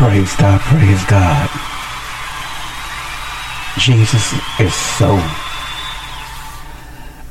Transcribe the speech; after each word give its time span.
Praise 0.00 0.34
God, 0.36 0.58
praise 0.62 1.04
God. 1.04 1.50
Jesus 3.76 4.32
is 4.58 4.74
so, 4.74 5.14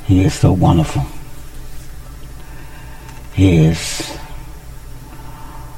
he 0.06 0.24
is 0.24 0.35
so 0.35 0.52
wonderful. 0.52 1.03
He 3.34 3.58
is 3.66 4.16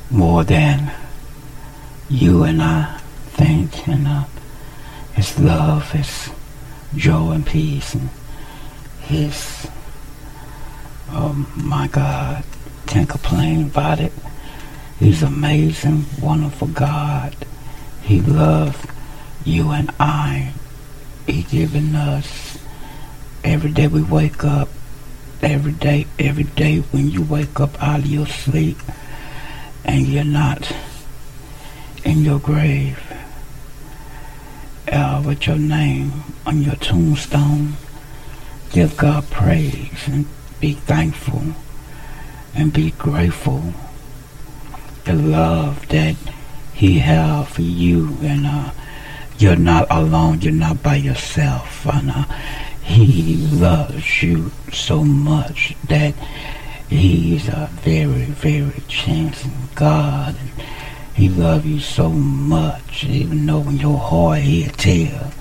more 0.09 0.44
than 0.44 0.91
you 2.09 2.44
and 2.44 2.62
I 2.62 2.97
think, 3.38 3.88
and 3.88 4.06
uh, 4.06 4.25
his 5.13 5.40
love, 5.40 5.90
his 5.94 6.30
joy 6.97 7.31
and 7.31 7.46
peace, 7.46 7.94
and 7.94 8.09
his, 9.03 9.66
oh 11.12 11.47
my 11.56 11.88
God, 11.88 12.44
can't 12.85 13.07
complain 13.07 13.68
about 13.68 14.01
it. 14.01 14.12
He's 15.01 15.23
amazing, 15.23 16.06
wonderful 16.22 16.67
God. 16.67 17.35
He 18.03 18.22
loves 18.22 18.78
you 19.44 19.72
and 19.72 19.89
I. 20.00 20.53
He 21.25 21.41
given 21.41 21.95
us 21.95 22.59
every 23.44 23.72
day 23.72 23.88
we 23.88 24.03
wake 24.03 24.44
up, 24.44 24.69
every 25.41 25.72
day, 25.72 26.06
every 26.19 26.44
day 26.44 26.81
when 26.91 27.09
you 27.09 27.23
wake 27.23 27.59
up 27.59 27.81
out 27.81 28.01
of 28.01 28.06
your 28.06 28.28
sleep 28.28 28.78
and 29.84 30.06
you're 30.06 30.23
not 30.23 30.72
in 32.03 32.19
your 32.19 32.38
grave 32.38 33.00
uh, 34.91 35.23
with 35.25 35.47
your 35.47 35.57
name 35.57 36.12
on 36.45 36.62
your 36.62 36.75
tombstone. 36.75 37.73
Give 38.72 38.95
God 38.97 39.28
praise 39.31 40.07
and 40.07 40.28
be 40.59 40.73
thankful 40.73 41.41
and 42.53 42.72
be 42.72 42.91
grateful 42.91 43.73
the 45.06 45.13
love 45.13 45.88
that 45.89 46.16
he 46.73 47.00
has 47.00 47.47
for 47.50 47.62
you 47.62 48.17
and 48.22 48.45
uh, 48.45 48.72
you're 49.38 49.56
not 49.56 49.88
alone 49.89 50.41
you're 50.41 50.53
not 50.53 50.81
by 50.84 50.95
yourself 50.95 51.85
and 51.88 52.12
uh, 52.12 52.23
he 52.84 53.38
loves 53.38 54.23
you 54.23 54.51
so 54.72 55.03
much 55.03 55.75
that 55.88 56.13
he's 56.89 57.47
a 57.47 57.69
very 57.81 58.25
very 58.25 58.81
chancing 58.88 59.69
god. 59.75 60.35
And 60.39 60.67
he 61.16 61.29
loves 61.29 61.66
you 61.66 61.79
so 61.79 62.09
much 62.09 63.03
even 63.06 63.45
though 63.45 63.59
when 63.59 63.78
your 63.78 63.97
heart 63.97 64.39
he'll 64.39 64.72
tell 64.72 65.31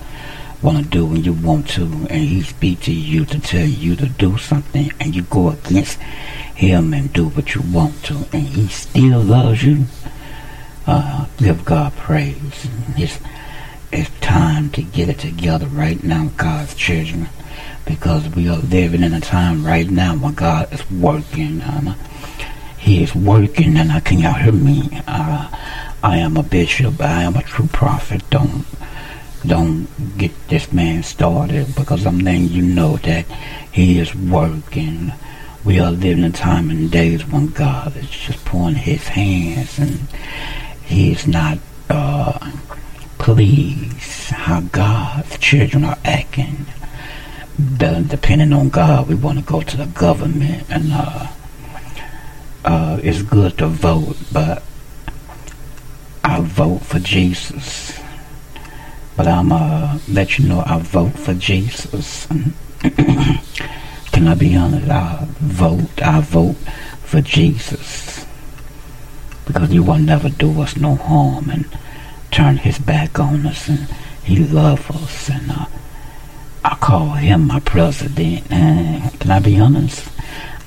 want 0.61 0.77
to 0.77 0.83
do 0.89 1.05
when 1.05 1.23
you 1.23 1.33
want 1.33 1.67
to 1.69 1.83
and 1.83 2.21
he 2.21 2.41
speak 2.43 2.79
to 2.81 2.93
you 2.93 3.25
to 3.25 3.39
tell 3.39 3.65
you 3.65 3.95
to 3.95 4.07
do 4.07 4.37
something 4.37 4.91
and 4.99 5.15
you 5.15 5.23
go 5.23 5.49
against 5.49 5.97
him 6.61 6.93
and 6.93 7.11
do 7.11 7.27
what 7.29 7.55
you 7.55 7.61
want 7.73 8.03
to, 8.03 8.13
and 8.31 8.47
he 8.47 8.67
still 8.67 9.19
loves 9.19 9.63
you, 9.63 9.85
uh, 10.85 11.25
give 11.37 11.65
God 11.65 11.91
praise. 11.95 12.67
It's, 12.95 13.17
it's 13.91 14.11
time 14.19 14.69
to 14.71 14.83
get 14.83 15.09
it 15.09 15.17
together 15.17 15.65
right 15.65 16.01
now, 16.03 16.29
God's 16.37 16.75
children, 16.75 17.29
because 17.83 18.29
we 18.35 18.47
are 18.47 18.59
living 18.59 19.01
in 19.01 19.11
a 19.11 19.19
time 19.19 19.65
right 19.65 19.89
now 19.89 20.15
when 20.15 20.35
God 20.35 20.71
is 20.71 20.89
working. 20.91 21.61
Uh, 21.61 21.95
he 22.77 23.01
is 23.01 23.15
working, 23.15 23.75
and 23.75 23.91
I 23.91 23.99
can 23.99 24.19
y'all 24.19 24.33
hear 24.33 24.51
me? 24.53 25.01
Uh, 25.07 25.49
I 26.03 26.17
am 26.17 26.37
a 26.37 26.43
bishop. 26.43 27.01
I 27.01 27.23
am 27.23 27.37
a 27.37 27.43
true 27.43 27.67
prophet. 27.67 28.21
Don't 28.29 28.65
don't 29.45 29.87
get 30.19 30.31
this 30.47 30.71
man 30.71 31.01
started 31.01 31.73
because 31.75 32.05
I'm 32.05 32.19
letting 32.19 32.49
you 32.49 32.61
know 32.61 32.97
that 32.97 33.25
he 33.71 33.97
is 33.97 34.13
working 34.13 35.11
we 35.63 35.79
are 35.79 35.91
living 35.91 36.23
in 36.23 36.31
time 36.31 36.69
and 36.69 36.89
days 36.89 37.25
when 37.27 37.47
God 37.47 37.95
is 37.95 38.09
just 38.09 38.43
pouring 38.45 38.75
his 38.75 39.07
hands 39.07 39.77
and 39.77 39.99
he's 40.83 41.27
not 41.27 41.59
uh, 41.89 42.51
pleased 43.19 44.31
how 44.31 44.61
God's 44.61 45.37
children 45.37 45.83
are 45.83 45.99
acting. 46.03 46.65
But 47.59 48.07
depending 48.07 48.53
on 48.53 48.69
God, 48.69 49.07
we 49.07 49.13
want 49.15 49.37
to 49.37 49.45
go 49.45 49.61
to 49.61 49.77
the 49.77 49.85
government 49.85 50.65
and 50.69 50.91
uh, 50.91 51.27
uh, 52.65 52.99
it's 53.03 53.21
good 53.21 53.57
to 53.59 53.67
vote, 53.67 54.17
but 54.31 54.63
I 56.23 56.41
vote 56.41 56.79
for 56.79 56.99
Jesus. 56.99 57.99
But 59.15 59.27
I'm 59.27 59.51
uh, 59.51 59.99
let 60.07 60.39
you 60.39 60.47
know 60.47 60.63
I 60.65 60.79
vote 60.79 61.19
for 61.19 61.35
Jesus. 61.35 62.27
Can 64.21 64.27
I 64.27 64.35
be 64.35 64.55
honest? 64.55 64.87
I 64.87 65.25
vote. 65.39 65.99
I 65.99 66.21
vote 66.21 66.55
for 67.03 67.21
Jesus. 67.21 68.23
Because 69.47 69.71
he 69.71 69.79
will 69.79 69.97
never 69.97 70.29
do 70.29 70.61
us 70.61 70.77
no 70.77 70.93
harm 70.93 71.49
and 71.49 71.65
turn 72.29 72.57
his 72.57 72.77
back 72.77 73.19
on 73.19 73.47
us 73.47 73.67
and 73.67 73.87
he 74.23 74.45
loves 74.45 74.87
us 74.91 75.27
and 75.27 75.49
uh, 75.49 75.65
I 76.63 76.75
call 76.75 77.13
him 77.13 77.47
my 77.47 77.61
president. 77.61 78.51
And 78.51 79.19
can 79.19 79.31
I 79.31 79.39
be 79.39 79.59
honest? 79.59 80.07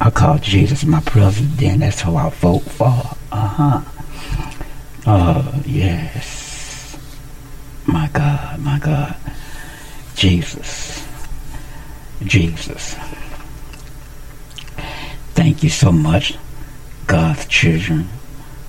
I 0.01 0.11
call 0.11 0.39
Jesus 0.39 0.85
my 0.85 1.01
president. 1.03 1.79
That's 1.79 2.01
who 2.01 2.17
I 2.17 2.31
vote 2.31 2.65
for. 2.65 3.17
Uh-huh. 3.31 3.83
Uh, 5.07 5.63
yes. 5.65 6.99
my 7.87 8.11
God, 8.13 8.59
my 8.59 8.81
God. 8.81 9.15
Jesus. 10.17 11.07
Jesus. 12.25 12.97
Thank 15.35 15.65
you 15.65 15.69
so 15.69 15.91
much, 15.91 16.37
God's 17.09 17.45
children, 17.47 18.09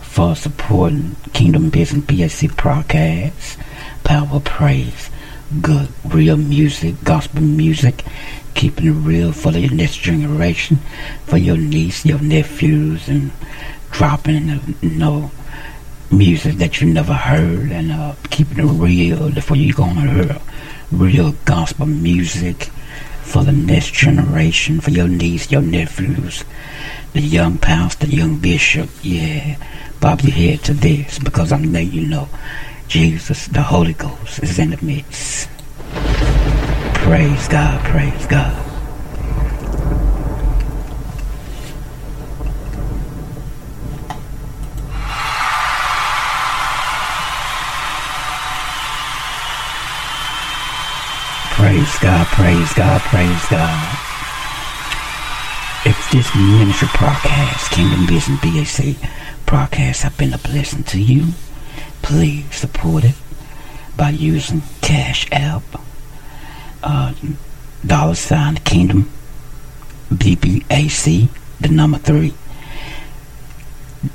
for 0.02 0.36
supporting 0.36 1.16
Kingdom 1.32 1.70
Business 1.70 2.04
BSC 2.06 2.58
broadcast, 2.58 3.60
Power 4.04 4.40
Praise, 4.40 5.12
good, 5.62 5.90
real 6.04 6.38
music, 6.38 6.96
gospel 7.04 7.42
music, 7.42 8.04
keeping 8.56 8.88
it 8.88 8.92
real 8.92 9.32
for 9.32 9.52
the 9.52 9.68
next 9.70 9.98
generation, 9.98 10.78
for 11.26 11.38
your 11.38 11.56
niece, 11.56 12.04
your 12.04 12.20
nephews, 12.20 13.08
and 13.08 13.32
dropping, 13.92 14.76
you 14.82 14.90
know, 14.90 15.30
music 16.10 16.56
that 16.56 16.82
you 16.82 16.92
never 16.92 17.14
heard 17.14 17.72
and 17.72 17.92
uh, 17.92 18.16
keeping 18.32 18.58
it 18.58 18.72
real 18.72 19.30
before 19.30 19.56
you're 19.56 19.76
going 19.76 19.96
to 19.96 20.02
hear 20.02 20.38
real 20.92 21.34
gospel 21.46 21.86
music 21.86 22.72
for 23.25 23.44
the 23.44 23.51
next 23.51 23.92
generation, 23.94 24.80
for 24.80 24.92
your 24.92 25.07
niece, 25.07 25.51
your 25.51 25.62
nephews, 25.62 26.45
the 27.13 27.22
young 27.22 27.57
pastor, 27.57 28.07
the 28.07 28.16
young 28.16 28.38
bishop. 28.38 28.89
Yeah, 29.01 29.57
bob 30.00 30.22
your 30.22 30.31
head 30.31 30.63
to 30.66 30.74
this 30.74 31.19
because 31.19 31.51
I'm 31.51 31.74
letting 31.74 31.92
you 31.92 32.07
know 32.07 32.30
Jesus, 32.88 33.48
the 33.48 33.63
Holy 33.63 33.94
Ghost, 33.94 34.42
is 34.44 34.60
in 34.60 34.69
the 34.69 34.86
midst. 34.86 35.50
Praise 36.94 37.48
God, 37.48 37.83
praise 37.83 38.25
God. 38.27 38.65
Praise 51.86 52.00
God, 52.00 52.26
praise 52.28 52.74
God, 52.74 53.02
praise 53.02 53.46
God. 53.46 53.98
If 55.86 56.10
this 56.12 56.36
ministry 56.36 56.88
broadcast, 56.98 57.72
Kingdom 57.72 58.08
Business 58.08 58.42
BAC 58.42 58.96
broadcast, 59.46 60.02
have 60.02 60.18
been 60.18 60.34
a 60.34 60.40
blessing 60.40 60.84
to 60.86 61.00
you, 61.00 61.34
please 62.02 62.56
support 62.56 63.04
it 63.04 63.14
by 63.96 64.10
using 64.10 64.64
Cash 64.82 65.28
App, 65.32 65.62
uh, 66.82 67.14
dollar 67.86 68.16
sign 68.16 68.56
Kingdom 68.56 69.08
BBAC, 70.10 71.30
the 71.60 71.70
number 71.70 72.00
three, 72.00 72.34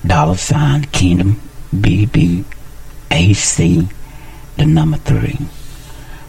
dollar 0.05 0.37
sign 0.37 0.87
Kingdom 0.87 1.40
BBAC, 1.73 2.44
the 4.56 4.66
number 4.66 4.96
three 4.96 5.38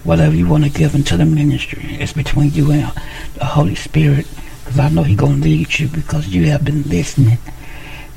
whatever 0.04 0.36
you 0.36 0.48
want 0.48 0.64
to 0.64 0.70
give 0.70 0.96
into 0.96 1.18
the 1.18 1.26
ministry. 1.26 1.96
It's 2.00 2.14
between 2.14 2.52
you 2.52 2.72
and 2.72 2.92
the 3.36 3.46
Holy 3.46 3.76
Spirit. 3.76 4.28
Because 4.60 4.80
I 4.80 4.90
know 4.90 5.04
He's 5.04 5.18
going 5.18 5.42
to 5.42 5.48
lead 5.48 5.80
you 5.80 5.88
because 5.88 6.28
you 6.28 6.48
have 6.48 6.66
been 6.66 6.84
listening. 6.84 7.38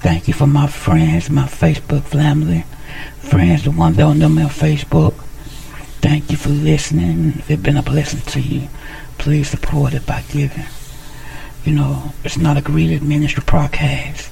Thank 0.01 0.29
you 0.29 0.35
for 0.35 0.47
my 0.47 0.67
friends, 0.67 1.31
my 1.31 1.45
Facebook 1.45 2.03
family, 2.03 2.65
friends, 3.19 3.65
the 3.65 3.71
ones 3.71 3.97
that 3.97 4.03
don't 4.03 4.19
know 4.19 4.29
me 4.29 4.43
on 4.43 4.51
Facebook. 4.51 5.15
Thank 6.03 6.31
you 6.31 6.37
for 6.37 6.51
listening. 6.51 7.43
It's 7.49 7.63
been 7.63 7.79
a 7.79 7.83
blessing 7.83 8.21
to 8.21 8.41
you, 8.41 8.69
please 9.17 9.49
support 9.49 9.95
it 9.95 10.05
by 10.07 10.23
giving. 10.31 10.67
You 11.65 11.73
know, 11.73 12.13
it's 12.23 12.37
not 12.37 12.59
a 12.59 12.61
greeted 12.61 13.03
ministry 13.03 13.43
podcast. 13.43 14.27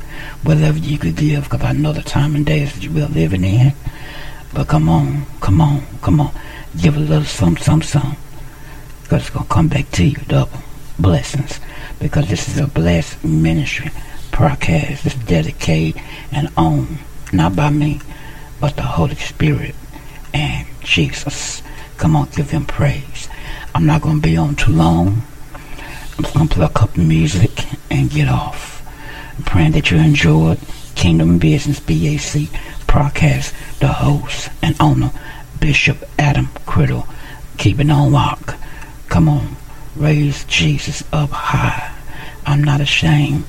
Whatever 0.45 0.79
you 0.79 0.99
could 0.99 1.17
give, 1.17 1.45
because 1.45 1.63
I 1.63 1.73
know 1.73 1.95
the 1.95 2.03
time 2.03 2.37
and 2.37 2.45
days 2.45 2.75
that 2.75 2.83
you 2.83 2.93
we're 2.93 3.07
living 3.07 3.43
in. 3.43 3.73
But 4.53 4.69
come 4.69 4.91
on, 4.91 5.25
come 5.41 5.63
on, 5.63 5.87
come 6.03 6.21
on 6.21 6.35
give 6.81 6.97
a 6.97 7.01
little 7.01 7.25
some, 7.25 7.57
some, 7.57 7.83
some. 7.83 8.17
Because 9.03 9.23
it's 9.23 9.31
going 9.31 9.47
to 9.47 9.53
come 9.53 9.69
back 9.69 9.91
to 9.93 10.05
you 10.05 10.17
double 10.29 10.59
blessings. 10.99 11.61
Because 11.99 12.29
this 12.29 12.49
is 12.49 12.59
a 12.59 12.67
blessed 12.67 13.23
ministry 13.25 13.91
podcast. 14.31 15.05
It's 15.07 15.15
dedicated 15.15 16.01
and 16.33 16.49
owned, 16.57 16.99
not 17.33 17.55
by 17.55 17.71
me, 17.71 18.01
but 18.61 18.77
the 18.77 18.83
Holy 18.83 19.17
Spirit 19.17 19.75
and 20.33 20.67
Jesus. 20.81 21.63
Come 21.97 22.17
on, 22.17 22.29
give 22.31 22.51
him 22.51 22.65
praise. 22.65 23.29
I'm 23.75 23.87
not 23.87 24.03
going 24.03 24.17
to 24.17 24.23
be 24.23 24.37
on 24.37 24.57
too 24.57 24.73
long. 24.73 25.23
I'm 26.17 26.25
just 26.25 26.35
going 26.35 26.49
to 26.49 26.55
play 26.55 26.67
a 26.67 26.69
couple 26.69 27.05
music 27.05 27.65
and 27.91 28.11
get 28.11 28.29
off. 28.29 28.83
I'm 29.37 29.45
praying 29.45 29.73
that 29.73 29.91
you 29.91 29.99
enjoyed 29.99 30.59
Kingdom 30.95 31.39
Business 31.39 31.81
BAC 31.81 32.49
podcast, 32.87 33.53
the 33.79 33.89
host 33.89 34.51
and 34.63 34.77
owner 34.81 35.11
Bishop 35.63 36.05
Adam 36.19 36.47
Criddle. 36.67 37.07
Keep 37.57 37.79
it 37.79 37.89
on 37.89 38.11
lock. 38.11 38.57
Come 39.09 39.29
on. 39.29 39.55
Raise 39.95 40.43
Jesus 40.47 41.05
up 41.13 41.31
high. 41.31 41.95
I'm 42.45 42.65
not 42.65 42.81
ashamed. 42.81 43.45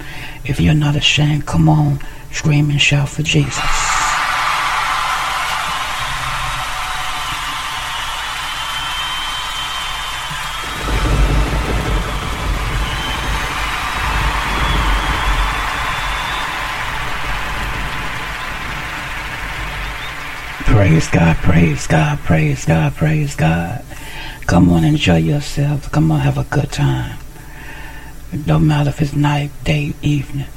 If 0.46 0.60
you're 0.60 0.76
not 0.76 0.96
ashamed, 0.96 1.48
come 1.48 1.68
on. 1.68 2.00
Scream 2.32 2.70
and 2.70 2.80
shout 2.80 3.10
for 3.10 3.24
Jesus. 3.24 4.03
Praise 20.74 21.08
God, 21.08 21.38
praise 21.38 21.86
God, 21.86 22.18
praise 22.22 22.66
God, 22.66 22.96
praise 22.96 23.36
God. 23.36 23.86
Come 24.48 24.72
on, 24.72 24.84
enjoy 24.84 25.18
yourself. 25.18 25.92
Come 25.92 26.12
on, 26.12 26.22
have 26.22 26.40
a 26.40 26.46
good 26.46 26.72
time. 26.72 27.20
Don't 28.48 28.66
matter 28.66 28.90
if 28.90 29.00
it's 29.00 29.14
night, 29.14 29.52
day, 29.64 29.94
evening. 30.02 30.48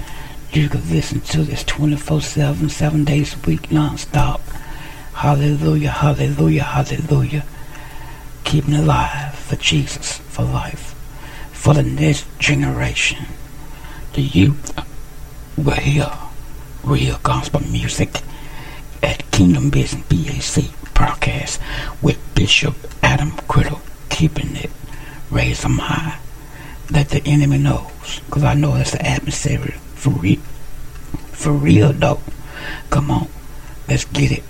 You 0.53 0.71
can 0.71 0.89
listen 0.89 1.21
to 1.21 1.43
this 1.43 1.63
24 1.65 2.23
7, 2.23 2.71
7 2.71 3.05
days 3.05 3.35
a 3.37 3.39
week, 3.47 3.71
non-stop. 3.71 4.41
Hallelujah, 5.13 5.91
hallelujah, 5.91 6.63
hallelujah. 6.63 7.45
Keeping 8.45 8.75
alive 8.75 9.35
for 9.35 9.57
Jesus, 9.57 10.17
for 10.17 10.45
life, 10.45 10.95
for 11.53 11.75
the 11.75 11.83
next 11.83 12.27
generation. 12.39 13.27
The 14.15 14.23
youth 14.23 14.75
will 15.59 15.73
hear 15.73 16.11
real 16.83 17.19
gospel 17.23 17.61
music 17.61 18.23
Kingdom 19.37 19.69
Business 19.69 20.03
BAC 20.09 20.65
podcast 20.95 21.61
with 22.01 22.19
Bishop 22.35 22.75
Adam 23.03 23.33
Criddle, 23.33 23.83
keeping 24.09 24.57
it 24.57 24.71
raise 25.31 25.61
them 25.61 25.77
high. 25.77 26.19
That 26.89 27.11
the 27.11 27.23
enemy 27.27 27.59
knows, 27.59 28.21
because 28.25 28.45
I 28.45 28.55
know 28.55 28.77
it's 28.77 28.93
the 28.93 29.05
adversary 29.05 29.73
for 29.95 30.09
real. 30.09 30.41
For 31.33 31.53
real, 31.53 31.93
though. 31.93 32.21
Come 32.89 33.11
on, 33.11 33.29
let's 33.87 34.07
get 34.07 34.33
it. 34.33 34.43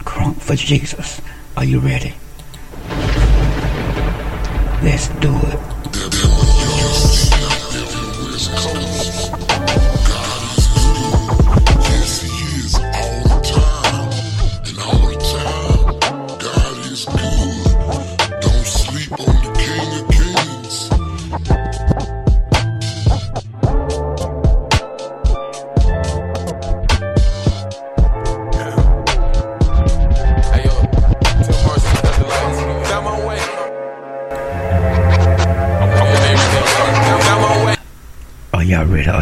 Crunk 0.00 0.40
for 0.40 0.56
Jesus. 0.56 1.20
Are 1.56 1.64
you 1.64 1.78
ready? 1.78 2.14
Let's 4.82 5.06
do 5.20 5.32
it. 5.36 5.71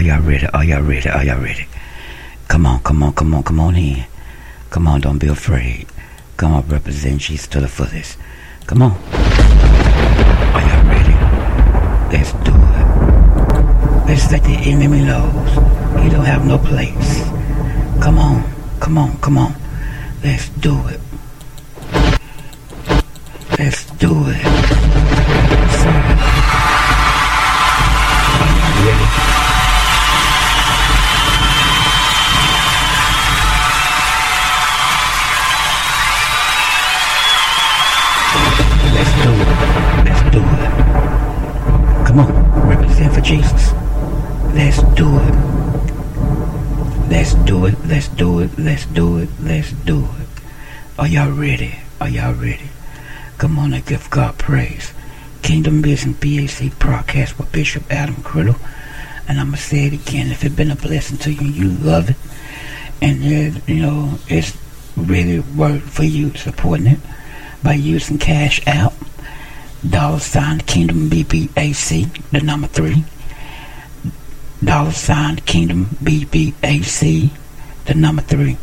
Are 0.00 0.02
y'all 0.02 0.22
ready? 0.22 0.46
Are 0.46 0.64
y'all 0.64 0.80
ready? 0.80 1.10
Are 1.10 1.22
y'all 1.22 1.42
ready? 1.42 1.66
Come 2.48 2.64
on, 2.64 2.80
come 2.80 3.02
on, 3.02 3.12
come 3.12 3.34
on, 3.34 3.42
come 3.42 3.60
on 3.60 3.76
in. 3.76 4.02
Come 4.70 4.88
on, 4.88 5.02
don't 5.02 5.18
be 5.18 5.26
afraid. 5.26 5.88
Come 6.38 6.54
on, 6.54 6.66
represent 6.68 7.20
Jesus 7.20 7.46
to 7.48 7.60
the 7.60 7.68
fullest. 7.68 8.16
Come 8.64 8.80
on. 8.80 8.92
Are 10.56 10.62
y'all 10.62 10.86
ready? 10.88 11.12
Let's 12.16 12.32
do 12.32 12.50
it. 12.50 14.08
Let's 14.08 14.32
let 14.32 14.42
the 14.42 14.56
enemy 14.72 15.04
knows 15.04 15.50
he 16.02 16.08
don't 16.08 16.24
have 16.24 16.46
no 16.46 16.56
place. 16.56 17.20
Come 18.02 18.18
on, 18.18 18.42
come 18.80 18.96
on, 18.96 19.18
come 19.18 19.36
on. 19.36 19.54
Let's 20.24 20.48
do 20.48 20.80
it. 20.88 21.00
Let's 23.58 23.84
do 23.98 24.14
it. 24.28 24.89
Y'all 51.10 51.32
ready? 51.32 51.74
Are 52.00 52.08
y'all 52.08 52.34
ready? 52.34 52.70
Come 53.36 53.58
on 53.58 53.72
and 53.72 53.84
give 53.84 54.08
God 54.10 54.38
praise. 54.38 54.92
Kingdom 55.42 55.82
Business 55.82 56.16
BAC 56.16 56.78
broadcast 56.78 57.36
with 57.36 57.50
Bishop 57.50 57.82
Adam 57.90 58.14
Criddle. 58.16 58.56
And 59.26 59.40
I'm 59.40 59.46
going 59.46 59.56
to 59.56 59.60
say 59.62 59.86
it 59.86 59.92
again. 59.92 60.30
If 60.30 60.44
it's 60.44 60.54
been 60.54 60.70
a 60.70 60.76
blessing 60.76 61.18
to 61.18 61.32
you, 61.32 61.48
you 61.48 61.68
love 61.68 62.10
it. 62.10 62.16
And, 63.02 63.24
uh, 63.24 63.60
you 63.66 63.82
know, 63.82 64.20
it's 64.28 64.56
really 64.96 65.40
worth 65.40 65.82
for 65.82 66.04
you 66.04 66.32
supporting 66.36 66.86
it 66.86 67.00
by 67.60 67.72
using 67.74 68.18
Cash 68.18 68.64
App, 68.68 68.92
dollar 69.88 70.20
sign 70.20 70.60
Kingdom 70.60 71.10
BBAC, 71.10 72.30
the 72.30 72.40
number 72.40 72.68
three, 72.68 73.02
dollar 74.62 74.92
sign 74.92 75.38
Kingdom 75.38 75.86
BBAC, 75.86 77.30
the 77.86 77.94
number 77.94 78.22
three. 78.22 78.58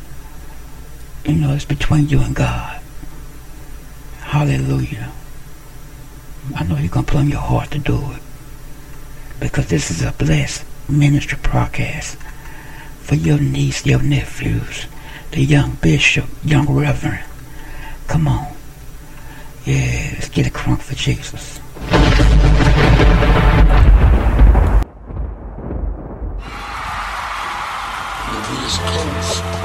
You 1.28 1.36
know, 1.36 1.54
it's 1.54 1.66
between 1.66 2.08
you 2.08 2.22
and 2.22 2.34
God. 2.34 2.80
Hallelujah. 4.22 5.12
I 6.56 6.64
know 6.64 6.78
you're 6.78 6.88
going 6.88 7.06
to 7.06 7.12
put 7.12 7.20
on 7.20 7.28
your 7.28 7.42
heart 7.42 7.70
to 7.72 7.80
do 7.80 7.98
it. 8.14 8.22
Because 9.38 9.68
this 9.68 9.92
is 9.92 10.04
a 10.04 10.14
blessed 10.14 10.64
ministry 10.88 11.38
broadcast 11.44 12.16
for 13.02 13.16
your 13.16 13.40
niece, 13.40 13.86
your 13.86 14.02
nephews, 14.02 14.86
the 15.32 15.44
young 15.44 15.72
bishop, 15.82 16.26
young 16.46 16.66
reverend. 16.74 17.26
Come 18.08 18.30
on. 18.30 18.54
Yeah, 19.66 20.12
let's 20.14 20.30
get 20.30 20.48
a 20.48 20.50
crunk 20.50 20.80
for 20.80 20.96
Jesus. 20.96 21.60
God 28.78 29.57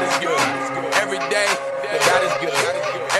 God 0.00 0.08
is 0.08 0.18
good. 0.18 0.94
Every 0.94 1.18
day, 1.28 1.46
God 2.08 2.24
is 2.24 2.32
good. 2.40 2.54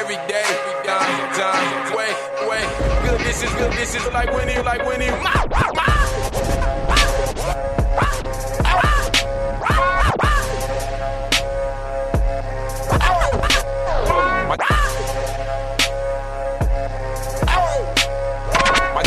Every 0.00 0.16
day, 0.26 0.44
time, 0.84 1.34
time, 1.34 1.94
way, 1.94 2.08
way. 2.48 2.64
Good, 3.04 3.20
is 3.26 3.42
good. 3.54 3.72
This 3.72 3.94
is 3.94 4.06
like 4.12 4.32
winning, 4.32 4.64
like 4.64 4.86
winning. 4.86 5.10
My, 5.22 5.46
my 5.50 5.70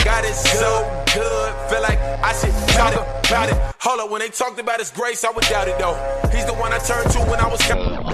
God 0.03 0.25
is 0.25 0.37
so 0.37 1.05
good. 1.13 1.69
Feel 1.69 1.81
like 1.81 1.99
I 2.21 2.33
should 2.33 2.53
talk 2.75 2.93
about 3.25 3.49
it. 3.49 3.72
Hold 3.83 3.99
up, 3.99 4.09
when 4.11 4.21
they 4.21 4.29
talked 4.29 4.57
about 4.61 4.79
his 4.79 4.91
grace, 4.91 5.25
I 5.25 5.29
would 5.31 5.43
doubt 5.43 5.67
it 5.67 5.77
though. 5.77 5.93
He's 6.31 6.45
the 6.45 6.53
one 6.53 6.71
I 6.71 6.77
turned 6.77 7.11
to 7.11 7.19
when 7.29 7.37
I 7.41 7.49
was. 7.49 7.59
Counted 7.63 7.91
out. 7.91 8.05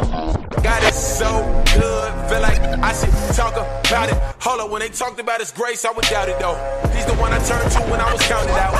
My 0.49 0.63
god 0.63 0.83
is 0.83 0.95
so 0.95 1.29
good. 1.77 2.09
Feel 2.27 2.41
like 2.41 2.59
I 2.81 2.91
should 2.91 3.13
talk 3.35 3.53
about 3.53 4.09
it. 4.09 4.17
Hold 4.41 4.61
up, 4.61 4.71
when 4.71 4.79
they 4.79 4.89
talked 4.89 5.19
about 5.19 5.39
his 5.41 5.51
grace, 5.51 5.85
I 5.85 5.91
would 5.91 6.05
doubt 6.05 6.27
it 6.27 6.39
though. 6.39 6.57
He's 6.95 7.05
the 7.05 7.13
one 7.21 7.31
I 7.33 7.37
turned 7.45 7.71
to 7.73 7.81
when 7.81 8.01
I 8.01 8.11
was 8.11 8.19
counted 8.25 8.49
out. 8.49 8.73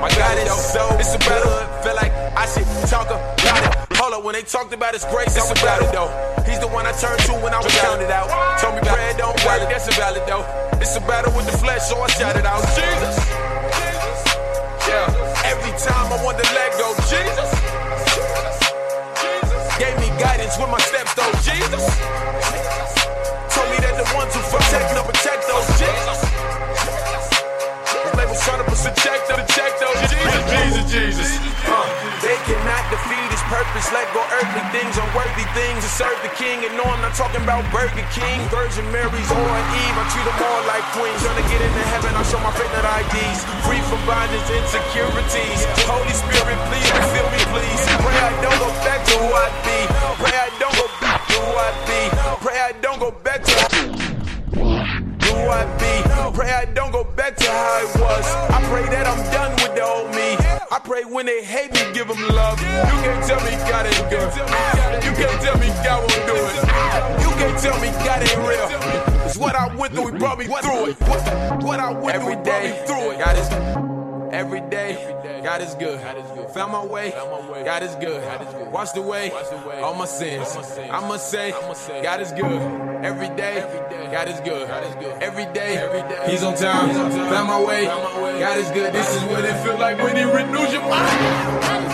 My 0.00 0.08
God 0.14 0.38
is 0.38 0.54
so 0.62 0.88
good. 0.94 1.82
Feel 1.82 1.96
like 1.96 2.12
I 2.38 2.46
should 2.46 2.88
talk 2.88 3.08
about 3.08 3.80
it. 3.80 3.85
When 4.16 4.32
they 4.34 4.42
talked 4.42 4.72
about 4.72 4.94
his 4.94 5.04
grace, 5.04 5.36
it's 5.36 5.50
a 5.50 5.54
valid 5.62 5.92
though. 5.94 6.10
He's 6.48 6.58
the 6.58 6.66
one 6.66 6.86
I 6.86 6.92
turned 6.92 7.20
to 7.30 7.32
when 7.44 7.54
I 7.54 7.60
was 7.62 7.70
counted 7.78 8.10
out. 8.10 8.26
Told 8.58 8.74
me 8.74 8.80
bread 8.80 9.16
don't 9.16 9.36
work, 9.44 9.62
that's 9.70 9.86
a 9.86 9.94
valid 9.94 10.22
though. 10.26 10.42
It's 10.80 10.96
a 10.96 11.00
battle 11.00 11.30
with 11.36 11.46
the 11.46 11.56
flesh, 11.58 11.82
so 11.86 12.00
I 12.00 12.08
shouted 12.08 12.46
out, 12.46 12.64
Jesus. 12.74 13.14
Yeah, 14.88 15.06
every 15.46 15.70
time 15.78 16.10
I 16.10 16.18
want 16.24 16.42
to 16.42 16.46
let 16.58 16.74
go, 16.80 16.90
Jesus. 17.06 17.50
Gave 19.78 19.94
me 20.00 20.08
guidance 20.18 20.58
with 20.58 20.70
my 20.70 20.80
steps 20.80 21.14
though, 21.14 21.30
Jesus. 21.46 21.84
Told 23.52 23.68
me 23.70 23.78
that 23.84 23.94
the 24.00 24.06
ones 24.16 24.32
who 24.34 24.42
protect 24.48 24.90
them 24.90 25.04
protect 25.06 25.46
those, 25.46 25.68
Jesus. 25.78 26.18
They 28.16 28.26
was 28.26 28.40
trying 28.42 28.64
to 28.64 28.66
check 29.02 29.20
them, 29.28 29.44
check 29.46 29.72
those. 29.78 29.98
Jesus, 30.10 30.90
Jesus, 30.90 30.90
Jesus. 30.90 31.95
They 32.26 32.34
cannot 32.42 32.82
defeat 32.90 33.30
his 33.30 33.44
purpose. 33.46 33.86
Let 33.94 34.10
go 34.10 34.18
earthly 34.34 34.66
things, 34.74 34.98
unworthy 34.98 35.46
things 35.54 35.86
to 35.86 35.90
serve 35.94 36.18
the 36.26 36.32
king. 36.34 36.66
And 36.66 36.74
no, 36.74 36.82
I'm 36.82 36.98
not 36.98 37.14
talking 37.14 37.38
about 37.38 37.62
Burger 37.70 38.02
King, 38.10 38.42
Virgin 38.50 38.82
Mary's 38.90 39.30
or 39.30 39.46
Eve. 39.46 39.94
I 39.94 40.04
treat 40.10 40.26
them 40.26 40.34
all 40.42 40.62
like 40.66 40.82
queens. 40.98 41.22
Trying 41.22 41.38
to 41.38 41.46
get 41.46 41.62
into 41.62 41.84
heaven, 41.94 42.10
I 42.18 42.26
show 42.26 42.42
my 42.42 42.50
faith 42.58 42.74
IDs. 42.74 43.46
Free 43.62 43.78
from 43.86 44.02
bondage, 44.10 44.42
insecurities. 44.50 45.60
Holy 45.86 46.10
Spirit, 46.10 46.58
please 46.66 46.88
refill 46.90 47.28
me, 47.30 47.40
please. 47.54 47.82
Pray 48.02 48.18
I 48.18 48.34
don't 48.42 48.58
go 48.58 48.70
back 48.82 49.06
to 49.06 49.14
who 49.22 49.30
I 49.30 49.46
be. 49.62 49.78
Pray 50.18 50.34
I 50.34 50.50
don't 50.58 50.74
go 50.74 50.86
back 50.98 51.22
to 51.30 51.38
who 51.38 51.52
I 51.54 51.70
be. 51.86 52.00
Pray 52.42 52.58
I 52.58 52.72
don't 52.82 52.98
go 52.98 53.14
back 53.22 53.46
to 53.46 54.05
who 55.36 55.48
I 55.50 55.64
be. 55.78 55.92
Pray 56.36 56.50
I 56.52 56.64
don't 56.66 56.92
go 56.92 57.04
back 57.04 57.36
to 57.36 57.50
how 57.50 57.80
it 57.80 58.00
was. 58.00 58.26
I 58.50 58.60
pray 58.68 58.84
that 58.94 59.06
I'm 59.06 59.22
done 59.32 59.52
with 59.62 59.74
the 59.74 59.84
old 59.84 60.10
me. 60.14 60.36
I 60.70 60.78
pray 60.82 61.04
when 61.04 61.26
they 61.26 61.42
hate 61.44 61.72
me, 61.72 61.80
give 61.92 62.08
them 62.08 62.20
love. 62.28 62.60
You 62.60 62.98
can't 63.04 63.24
tell 63.26 63.40
me 63.44 63.52
God 63.70 63.86
ain't 63.86 64.10
good. 64.10 64.30
You 65.04 65.12
can't 65.12 65.40
tell 65.42 65.58
me 65.58 65.68
God 65.84 66.00
won't 66.00 66.26
do 66.26 66.36
it. 66.36 66.56
You 67.22 67.30
can't 67.40 67.58
tell 67.58 67.78
me 67.80 67.88
God 68.04 68.20
ain't 68.22 68.40
real. 68.48 68.68
It's 69.26 69.36
what 69.36 69.54
I 69.54 69.74
went 69.76 69.94
through, 69.94 70.12
he 70.12 70.18
brought 70.18 70.38
me 70.38 70.46
through 70.46 70.86
it. 70.90 71.00
What, 71.00 71.62
what 71.62 71.80
I 71.80 71.92
went 71.92 72.22
through, 72.22 72.30
he 72.30 72.36
brought 72.36 72.62
me 72.62 72.70
through 72.86 73.10
it. 73.12 73.18
God 73.18 73.36
is 73.38 73.95
Every 74.36 74.60
day, 74.60 75.40
God 75.42 75.62
is 75.62 75.74
good. 75.76 75.98
Found 76.50 76.72
my 76.72 76.84
way, 76.84 77.10
God 77.64 77.82
is 77.82 77.94
good. 77.94 78.22
Washed 78.70 78.94
away 78.94 79.30
all 79.82 79.94
my 79.94 80.04
sins. 80.04 80.54
I 80.90 81.00
must 81.08 81.30
say, 81.30 81.54
God 82.02 82.20
is 82.20 82.32
good. 82.32 82.60
Every 83.02 83.28
day, 83.34 83.64
God 84.12 84.28
is 84.28 84.38
good. 84.40 84.68
Every 85.22 85.46
day, 85.54 86.28
He's 86.28 86.42
on 86.42 86.54
time. 86.54 86.90
Found 87.30 87.48
my 87.48 87.64
way, 87.64 87.86
God 87.86 88.58
is 88.58 88.68
good. 88.72 88.92
This 88.92 89.16
is 89.16 89.22
what 89.24 89.42
it 89.42 89.56
feel 89.64 89.78
like 89.78 89.96
when 89.96 90.14
He 90.14 90.24
renews 90.24 90.70
your 90.70 90.82
mind. 90.82 91.85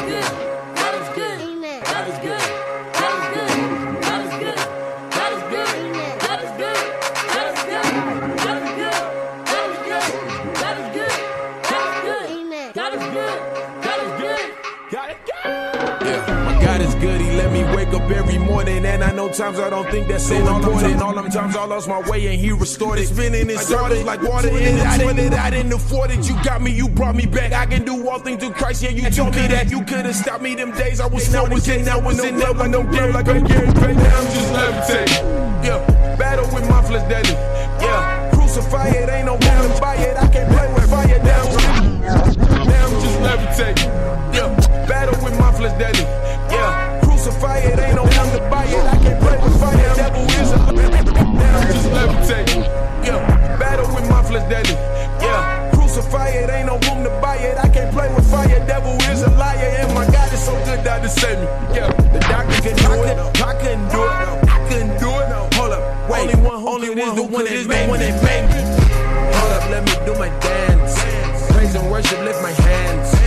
Is 16.82 16.94
good. 16.96 17.20
He 17.20 17.30
let 17.36 17.52
me 17.52 17.64
wake 17.76 17.88
up 17.88 18.10
every 18.10 18.38
morning, 18.38 18.84
and 18.84 19.02
I 19.02 19.12
know 19.12 19.28
times 19.28 19.58
I 19.58 19.70
don't 19.70 19.88
think 19.90 20.08
that's 20.08 20.26
so 20.26 20.36
important. 20.36 21.00
All 21.00 21.14
them 21.14 21.30
times 21.30 21.56
I 21.56 21.64
lost 21.64 21.88
my 21.88 22.00
way, 22.08 22.26
and 22.26 22.38
He 22.38 22.52
restored 22.52 22.98
it. 22.98 23.08
Spinning 23.08 23.48
and 23.48 23.58
started 23.58 24.04
like 24.04 24.22
water 24.22 24.48
in 24.48 24.78
it. 24.78 24.86
I 24.86 24.98
didn't, 24.98 25.34
I 25.34 25.50
didn't 25.50 25.72
afford 25.72 26.10
it. 26.10 26.28
You 26.28 26.34
got 26.44 26.60
me, 26.60 26.72
you 26.72 26.88
brought 26.88 27.14
me 27.14 27.26
back. 27.26 27.52
I 27.52 27.66
can 27.66 27.84
do 27.84 28.08
all 28.08 28.18
things 28.18 28.40
through 28.40 28.54
Christ. 28.54 28.82
Yeah, 28.82 28.90
you 28.90 29.08
told 29.10 29.34
me 29.34 29.46
that 29.48 29.70
you 29.70 29.80
could 29.84 30.04
have 30.06 30.16
stopped 30.16 30.42
me 30.42 30.54
them 30.54 30.72
days. 30.72 31.00
I 31.00 31.06
was 31.06 31.32
now 31.32 31.46
was 31.48 31.68
in, 31.68 31.84
now 31.84 32.00
was 32.00 32.22
in 32.22 32.36
there, 32.36 32.54
no 32.68 32.82
girl 32.82 33.12
like 33.12 33.28
I'm 33.28 33.44
Gary 33.44 33.72
Payton. 33.72 33.98
I'm 33.98 34.26
just 34.34 34.52
levitating. 34.52 35.24
Yeah, 35.64 36.16
battle 36.18 36.46
with 36.54 36.68
my 36.68 36.82
flesh 36.82 37.08
daily. 37.08 37.38
Yeah, 37.80 38.30
crucify 38.34 38.88
it, 38.88 39.08
ain't 39.08 39.26
no 39.26 39.32
room 39.32 39.74
to 39.74 39.80
buy 39.80 39.96
it. 39.96 40.16
I 40.16 40.28
can't 40.28 40.50
play 40.52 40.72
with 40.74 40.90
fire 40.90 41.18
down. 41.24 41.46
Now 42.66 42.86
I'm 42.86 43.00
just 43.00 43.20
levitating. 43.20 44.21
Battle 44.88 45.24
with 45.24 45.38
my 45.38 45.52
flesh 45.52 45.78
daily. 45.78 46.04
Yeah, 46.50 47.00
crucify 47.02 47.58
it, 47.58 47.78
ain't 47.78 47.94
no 47.96 48.02
one 48.02 48.30
to 48.34 48.40
buy 48.50 48.64
it. 48.64 48.84
I 48.84 48.98
can't 48.98 49.20
play 49.22 49.38
with 49.38 49.60
fire, 49.60 49.94
devil 49.94 50.24
is 50.24 50.50
a. 50.52 50.58
Now 50.58 51.58
I'm 51.58 51.66
just 51.72 51.88
levitate. 51.88 52.50
Yeah, 53.06 53.58
battle 53.58 53.88
with 53.94 54.08
my 54.10 54.22
flesh 54.22 54.48
daily. 54.50 54.74
Yeah, 55.20 55.70
crucify 55.72 56.28
it, 56.28 56.50
ain't 56.50 56.66
no 56.66 56.78
room 56.88 57.04
to 57.04 57.10
buy 57.22 57.36
it. 57.36 57.56
I 57.58 57.68
can't 57.68 57.92
play 57.92 58.12
with 58.14 58.28
fire, 58.30 58.64
devil 58.66 58.92
is 59.10 59.22
a 59.22 59.30
liar. 59.30 59.70
And 59.80 59.94
my 59.94 60.04
God 60.10 60.32
is 60.32 60.44
so 60.44 60.52
good 60.64 60.84
that 60.84 61.02
to 61.02 61.08
save 61.08 61.38
me. 61.38 61.46
Yeah, 61.74 61.90
the 62.12 62.20
doctor 62.20 62.60
can 62.62 62.76
do 62.76 63.02
it. 63.04 63.16
I 63.40 63.54
couldn't 63.62 63.88
do 63.88 64.02
it. 64.02 64.50
I 64.50 64.68
couldn't 64.68 64.98
do 64.98 65.08
it. 65.08 65.54
Hold 65.54 65.72
up, 65.72 66.10
wait. 66.10 66.34
Only 66.34 66.36
one, 66.42 66.58
only 66.66 66.90
one 66.90 67.46
is 67.46 67.66
the 67.66 67.86
one 67.86 68.00
that 68.00 68.22
made 68.22 68.44
me. 68.50 68.60
Hold 69.38 69.52
up, 69.52 69.70
let 69.70 69.82
me 69.86 69.94
do 70.06 70.18
my 70.18 70.28
dance. 70.40 70.98
Praise 71.52 71.74
and 71.74 71.90
worship, 71.90 72.18
lift 72.20 72.42
my 72.42 72.50
hands. 72.50 73.21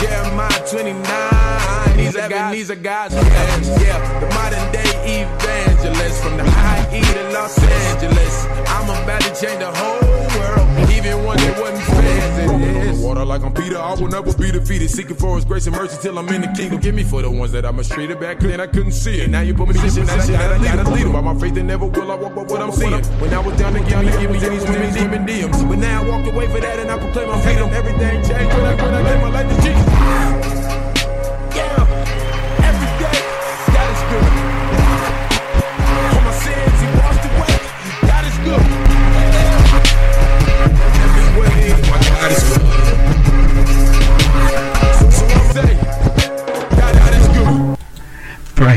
Jeremiah 0.00 0.66
29. 0.68 1.96
These 1.96 2.16
are 2.16 2.28
guys, 2.28 2.52
these 2.54 2.70
are 2.70 2.76
God's 2.76 3.14
hands. 3.14 3.68
Yeah, 3.82 4.20
the 4.20 4.26
modern 4.34 4.72
day 4.72 5.22
evangelist 5.22 6.22
from 6.22 6.36
the 6.36 6.44
high 6.44 6.96
E 6.96 7.00
to 7.00 7.32
Los 7.32 7.58
Angeles. 7.58 8.46
I'm 8.68 8.88
about 8.88 9.20
to 9.22 9.28
change 9.40 9.58
the 9.60 9.70
whole 9.70 10.00
world, 10.38 10.90
even 10.90 11.22
one 11.24 11.36
that 11.38 11.60
wasn't 11.60 11.84
fans. 11.84 12.62
It 12.62 12.76
is. 12.88 13.00
Water 13.00 13.24
like 13.24 13.42
I'm 13.42 13.52
Peter, 13.52 13.78
I 13.78 13.94
will 13.94 14.08
never 14.08 14.32
be 14.34 14.50
defeated. 14.50 14.90
Seeking 14.90 15.16
for 15.16 15.36
His 15.36 15.44
grace 15.44 15.66
and 15.66 15.76
mercy 15.76 15.98
till 16.00 16.18
I'm 16.18 16.28
in 16.30 16.40
the 16.42 16.48
kingdom. 16.48 16.80
Give 16.80 16.94
me 16.94 17.02
for 17.04 17.22
the 17.22 17.30
ones 17.30 17.52
that 17.52 17.66
I 17.66 17.70
mistreated 17.70 18.18
back 18.18 18.40
then. 18.40 18.60
I 18.60 18.66
couldn't 18.66 18.92
see 18.92 19.20
it. 19.20 19.28
Now 19.30 19.40
you 19.42 19.54
put 19.54 19.68
me 19.68 19.74
in 19.74 19.80
position 19.80 20.06
that 20.06 20.20
I 20.20 20.58
gotta 20.58 20.90
lead 20.90 21.02
'em. 21.04 21.12
By 21.12 21.20
my 21.20 21.34
faith, 21.34 21.56
and 21.56 21.68
never 21.68 21.86
will 21.86 22.10
I 22.10 22.14
walk 22.14 22.34
by 22.34 22.42
what 22.42 22.62
I'm 22.62 22.72
seeing. 22.72 23.02
When 23.20 23.34
I 23.34 23.38
was 23.40 23.56
down 23.58 23.76
and 23.76 23.86
give 23.86 23.98
me, 24.00 24.10
give 24.18 24.30
me 24.30 24.38
these 24.38 24.64
women, 24.64 24.94
demon 24.94 25.26
DMs. 25.26 25.62
But 25.68 25.78
now 25.78 26.02
I 26.02 26.08
walked 26.08 26.28
away 26.28 26.46
for 26.48 26.60
that 26.60 26.78
and 26.78 26.90
I 26.90 26.98
proclaim 26.98 27.28
my 27.28 27.40
freedom. 27.42 27.68
Everything 27.70 28.22
changed 28.22 28.54
when 28.56 28.64
I, 28.66 28.74
when 28.74 28.94
I 28.94 29.02
gave 29.02 29.20
my 29.20 29.30
life 29.30 29.59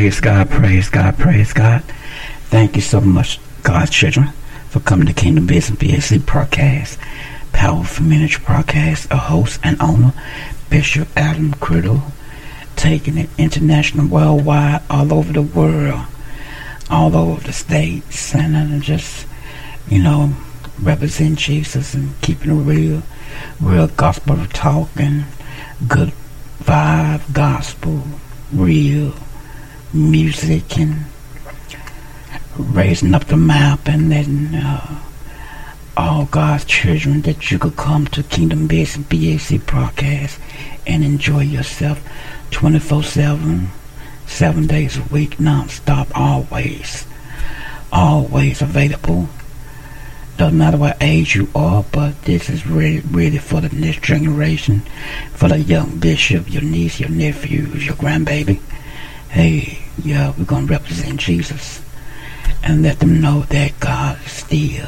Praise 0.03 0.19
God, 0.19 0.49
praise 0.49 0.89
God, 0.89 1.17
praise 1.17 1.53
God. 1.53 1.81
Thank 2.49 2.75
you 2.75 2.81
so 2.81 2.99
much, 2.99 3.39
God's 3.63 3.89
children, 3.89 4.33
for 4.67 4.81
coming 4.81 5.07
to 5.07 5.13
Kingdom 5.13 5.47
Business 5.47 5.79
BAC 5.79 6.25
broadcast, 6.25 6.99
Powerful 7.53 8.05
Ministry 8.05 8.43
broadcast, 8.45 9.09
a 9.11 9.15
host 9.15 9.61
and 9.63 9.81
owner, 9.81 10.11
Bishop 10.69 11.07
Adam 11.15 11.53
Criddle, 11.53 12.01
taking 12.75 13.17
it 13.17 13.29
international, 13.37 14.07
worldwide, 14.07 14.81
all 14.89 15.13
over 15.13 15.31
the 15.31 15.41
world, 15.41 16.05
all 16.89 17.15
over 17.15 17.39
the 17.39 17.53
states, 17.53 18.35
and 18.35 18.83
just, 18.83 19.25
you 19.87 20.03
know, 20.03 20.33
represent 20.81 21.39
Jesus 21.39 21.93
and 21.93 22.19
keeping 22.19 22.51
it 22.51 22.61
real, 22.61 23.03
real 23.61 23.87
gospel 23.87 24.35
talk 24.47 24.89
and 24.97 25.23
good 25.87 26.11
vibe 26.61 27.21
gospel, 27.31 28.03
real 28.51 29.13
music 29.93 30.77
and 30.79 31.05
raising 32.57 33.13
up 33.13 33.25
the 33.25 33.37
map 33.37 33.87
and 33.87 34.11
then 34.11 34.55
uh, 34.55 35.03
all 35.95 36.25
God's 36.25 36.65
children 36.65 37.21
that 37.21 37.51
you 37.51 37.59
could 37.59 37.75
come 37.75 38.07
to 38.07 38.23
Kingdom 38.23 38.67
Business 38.67 39.05
BAC 39.07 39.65
broadcast 39.65 40.39
and 40.87 41.03
enjoy 41.03 41.41
yourself 41.41 42.03
24-7, 42.49 43.67
seven 44.25 44.67
days 44.67 44.97
a 44.97 45.03
week, 45.03 45.39
non-stop, 45.39 46.07
always, 46.15 47.05
always 47.91 48.61
available. 48.61 49.29
Doesn't 50.37 50.57
matter 50.57 50.77
what 50.77 50.97
age 51.01 51.35
you 51.35 51.47
are, 51.53 51.85
but 51.91 52.19
this 52.23 52.49
is 52.49 52.65
really, 52.65 53.01
really 53.01 53.37
for 53.37 53.61
the 53.61 53.69
next 53.69 54.01
generation, 54.01 54.81
for 55.33 55.49
the 55.49 55.59
young 55.59 55.99
bishop, 55.99 56.51
your 56.51 56.63
niece, 56.63 56.99
your 56.99 57.09
nephews, 57.09 57.85
your 57.85 57.95
grandbaby. 57.95 58.59
Hey, 59.33 59.79
yeah, 60.03 60.31
we're 60.37 60.45
gonna 60.45 60.67
represent 60.67 61.19
Jesus 61.19 61.81
and 62.61 62.83
let 62.83 62.99
them 62.99 63.19
know 63.19 63.41
that 63.49 63.79
God 63.79 64.23
is 64.23 64.31
still 64.31 64.87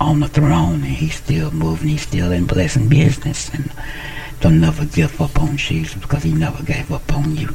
on 0.00 0.20
the 0.20 0.28
throne 0.28 0.76
and 0.76 0.84
He's 0.84 1.16
still 1.16 1.50
moving, 1.50 1.88
He's 1.88 2.00
still 2.00 2.32
in 2.32 2.46
blessing 2.46 2.88
business, 2.88 3.52
and 3.52 3.70
don't 4.40 4.58
never 4.58 4.86
give 4.86 5.20
up 5.20 5.38
on 5.38 5.58
Jesus 5.58 6.00
because 6.00 6.22
He 6.22 6.32
never 6.32 6.62
gave 6.62 6.90
up 6.90 7.12
on 7.12 7.36
you. 7.36 7.54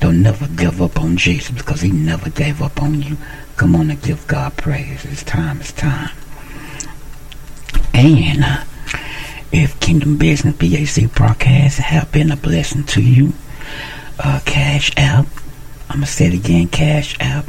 Don't 0.00 0.20
never 0.20 0.48
give 0.48 0.82
up 0.82 0.98
on 0.98 1.16
Jesus 1.16 1.56
because 1.56 1.80
He 1.80 1.92
never 1.92 2.28
gave 2.28 2.60
up 2.60 2.82
on 2.82 3.00
you. 3.00 3.16
Come 3.56 3.76
on 3.76 3.88
and 3.88 4.02
give 4.02 4.26
God 4.26 4.56
praise. 4.56 5.04
It's 5.04 5.22
time. 5.22 5.60
It's 5.60 5.70
time. 5.70 6.10
And 7.94 8.42
uh, 8.42 8.64
if 9.52 9.78
Kingdom 9.78 10.16
Business 10.16 10.56
BAC 10.56 11.14
broadcasts 11.14 11.78
have 11.78 12.10
been 12.10 12.32
a 12.32 12.36
blessing 12.36 12.82
to 12.86 13.00
you, 13.00 13.32
uh, 14.22 14.40
Cash 14.44 14.92
App. 14.96 15.26
I'm 15.88 15.96
gonna 15.96 16.06
say 16.06 16.26
it 16.26 16.34
again. 16.34 16.68
Cash 16.68 17.16
App. 17.20 17.46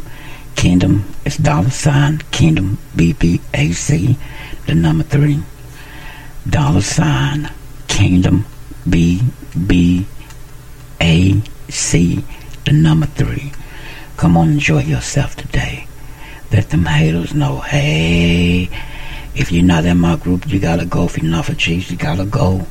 Kingdom. 0.55 1.05
It's 1.25 1.37
dollar 1.37 1.69
sign 1.69 2.19
Kingdom 2.31 2.77
BBAC. 2.95 4.17
The 4.65 4.75
number 4.75 5.03
three. 5.03 5.41
Dollar 6.49 6.81
sign 6.81 7.51
Kingdom 7.87 8.45
BBAC. 8.87 10.05
The 12.65 12.71
number 12.73 13.05
three. 13.07 13.51
Come 14.17 14.37
on, 14.37 14.51
enjoy 14.51 14.81
yourself 14.83 15.35
today. 15.35 15.87
Let 16.51 16.69
them 16.69 16.85
haters 16.85 17.33
know, 17.33 17.59
hey, 17.59 18.69
if 19.33 19.51
you're 19.51 19.63
not 19.63 19.85
in 19.85 19.99
my 19.99 20.15
group, 20.17 20.47
you 20.47 20.59
gotta 20.59 20.85
go. 20.85 21.05
If 21.05 21.17
you're 21.17 21.31
not 21.31 21.45
for 21.45 21.53
Jesus, 21.53 21.91
you 21.91 21.97
gotta 21.97 22.25
go. 22.25 22.67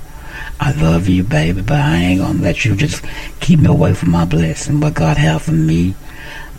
I 0.60 0.72
love 0.72 1.08
you, 1.08 1.24
baby, 1.24 1.62
but 1.62 1.78
I 1.80 1.96
ain't 1.96 2.20
gonna 2.20 2.42
let 2.42 2.64
you 2.64 2.76
just 2.76 3.02
keep 3.40 3.60
me 3.60 3.66
away 3.66 3.94
from 3.94 4.10
my 4.10 4.26
blessing. 4.26 4.80
What 4.80 4.94
God 4.94 5.16
have 5.16 5.42
for 5.42 5.52
me, 5.52 5.94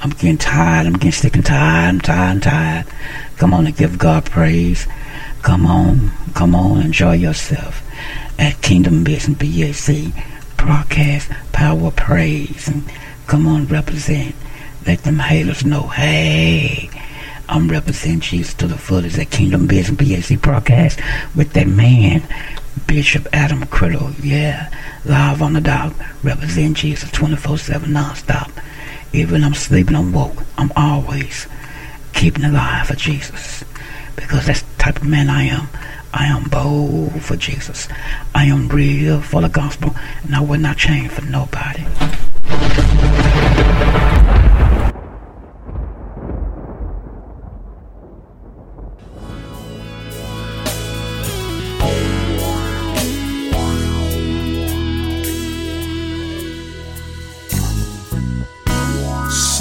I'm 0.01 0.09
getting 0.09 0.39
tired. 0.39 0.87
I'm 0.87 0.93
getting 0.93 1.11
sick 1.11 1.35
and 1.35 1.45
tired. 1.45 1.89
I'm 1.89 2.01
tired 2.01 2.31
and 2.31 2.43
tired. 2.43 2.85
Come 3.37 3.53
on 3.53 3.67
and 3.67 3.77
give 3.77 3.99
God 3.99 4.25
praise. 4.25 4.87
Come 5.43 5.67
on, 5.67 6.11
come 6.33 6.55
on, 6.55 6.81
enjoy 6.81 7.13
yourself 7.13 7.83
at 8.37 8.61
Kingdom 8.61 9.03
Business 9.03 9.37
BAC 9.37 10.13
broadcast 10.57 11.29
power 11.51 11.91
praise 11.91 12.67
and 12.67 12.83
come 13.27 13.47
on 13.47 13.67
represent. 13.67 14.35
Let 14.85 15.03
them 15.03 15.19
haters 15.19 15.63
know, 15.65 15.87
hey, 15.87 16.89
I'm 17.49 17.69
representing 17.69 18.19
Jesus 18.21 18.53
to 18.55 18.67
the 18.67 18.77
fullest 18.77 19.19
at 19.19 19.29
Kingdom 19.29 19.67
Business 19.67 20.27
BAC 20.27 20.41
broadcast 20.41 20.99
with 21.35 21.53
that 21.53 21.67
man, 21.67 22.23
Bishop 22.87 23.27
Adam 23.33 23.63
Criddle. 23.65 24.13
Yeah, 24.23 24.69
live 25.05 25.41
on 25.41 25.53
the 25.53 25.61
dog, 25.61 25.93
represent 26.23 26.77
Jesus 26.77 27.09
24-7 27.11 27.87
non-stop. 27.87 28.51
Even 29.13 29.43
I'm 29.43 29.53
sleeping, 29.53 29.95
I'm 29.95 30.13
woke. 30.13 30.43
I'm 30.57 30.71
always 30.75 31.47
keeping 32.13 32.43
alive 32.43 32.87
for 32.87 32.95
Jesus 32.95 33.63
because 34.15 34.45
that's 34.45 34.61
the 34.61 34.77
type 34.77 34.97
of 34.97 35.07
man 35.07 35.29
I 35.29 35.43
am. 35.43 35.67
I 36.13 36.25
am 36.25 36.43
bold 36.49 37.21
for 37.21 37.35
Jesus. 37.35 37.87
I 38.35 38.45
am 38.45 38.67
real 38.67 39.21
for 39.21 39.41
the 39.41 39.49
gospel, 39.49 39.95
and 40.23 40.35
I 40.35 40.41
will 40.41 40.59
not 40.59 40.77
change 40.77 41.11
for 41.11 41.21
nobody. 41.21 41.85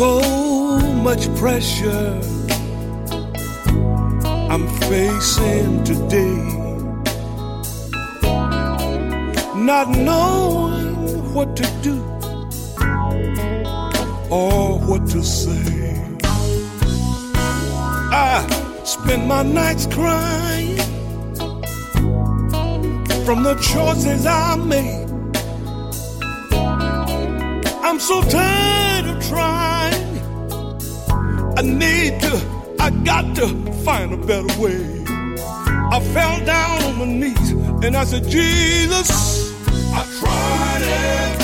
So 0.01 0.81
much 1.05 1.29
pressure 1.37 2.19
I'm 4.49 4.67
facing 4.89 5.85
today. 5.85 6.41
Not 9.57 9.91
knowing 9.91 11.35
what 11.35 11.55
to 11.55 11.67
do 11.83 12.01
or 14.31 14.79
what 14.79 15.07
to 15.09 15.23
say. 15.23 16.03
I 18.11 18.81
spend 18.85 19.29
my 19.29 19.43
nights 19.43 19.85
crying 19.85 20.79
from 23.27 23.43
the 23.43 23.55
choices 23.61 24.25
I 24.25 24.57
made. 24.57 25.11
I'm 27.85 28.01
so 28.01 28.23
tired 28.23 28.80
trying. 29.29 30.21
I 31.57 31.63
need 31.63 32.21
to, 32.23 32.75
I 32.81 32.91
got 32.91 33.37
to 33.37 33.49
find 33.85 34.13
a 34.13 34.17
better 34.17 34.61
way. 34.61 35.05
I 35.93 36.01
fell 36.15 36.45
down 36.45 36.83
on 36.85 36.99
my 36.99 37.05
knees 37.05 37.51
and 37.85 37.97
I 37.97 38.05
said, 38.05 38.29
Jesus, 38.29 39.53
I 39.93 40.05
tried 40.21 40.83
everything 40.83 41.40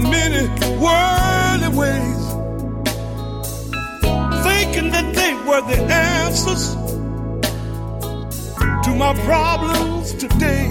and 0.00 0.10
many 0.10 0.48
worldly 0.78 1.68
ways, 1.76 2.26
thinking 4.44 4.90
that 4.90 5.12
they 5.14 5.34
were 5.34 5.60
the 5.62 5.78
answers 5.92 6.74
to 8.84 8.94
my 8.94 9.14
problems 9.24 10.12
today. 10.14 10.68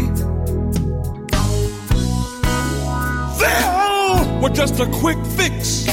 They 3.40 3.64
all 3.66 4.42
were 4.42 4.50
just 4.50 4.80
a 4.80 4.86
quick 4.86 5.18
fix, 5.38 5.86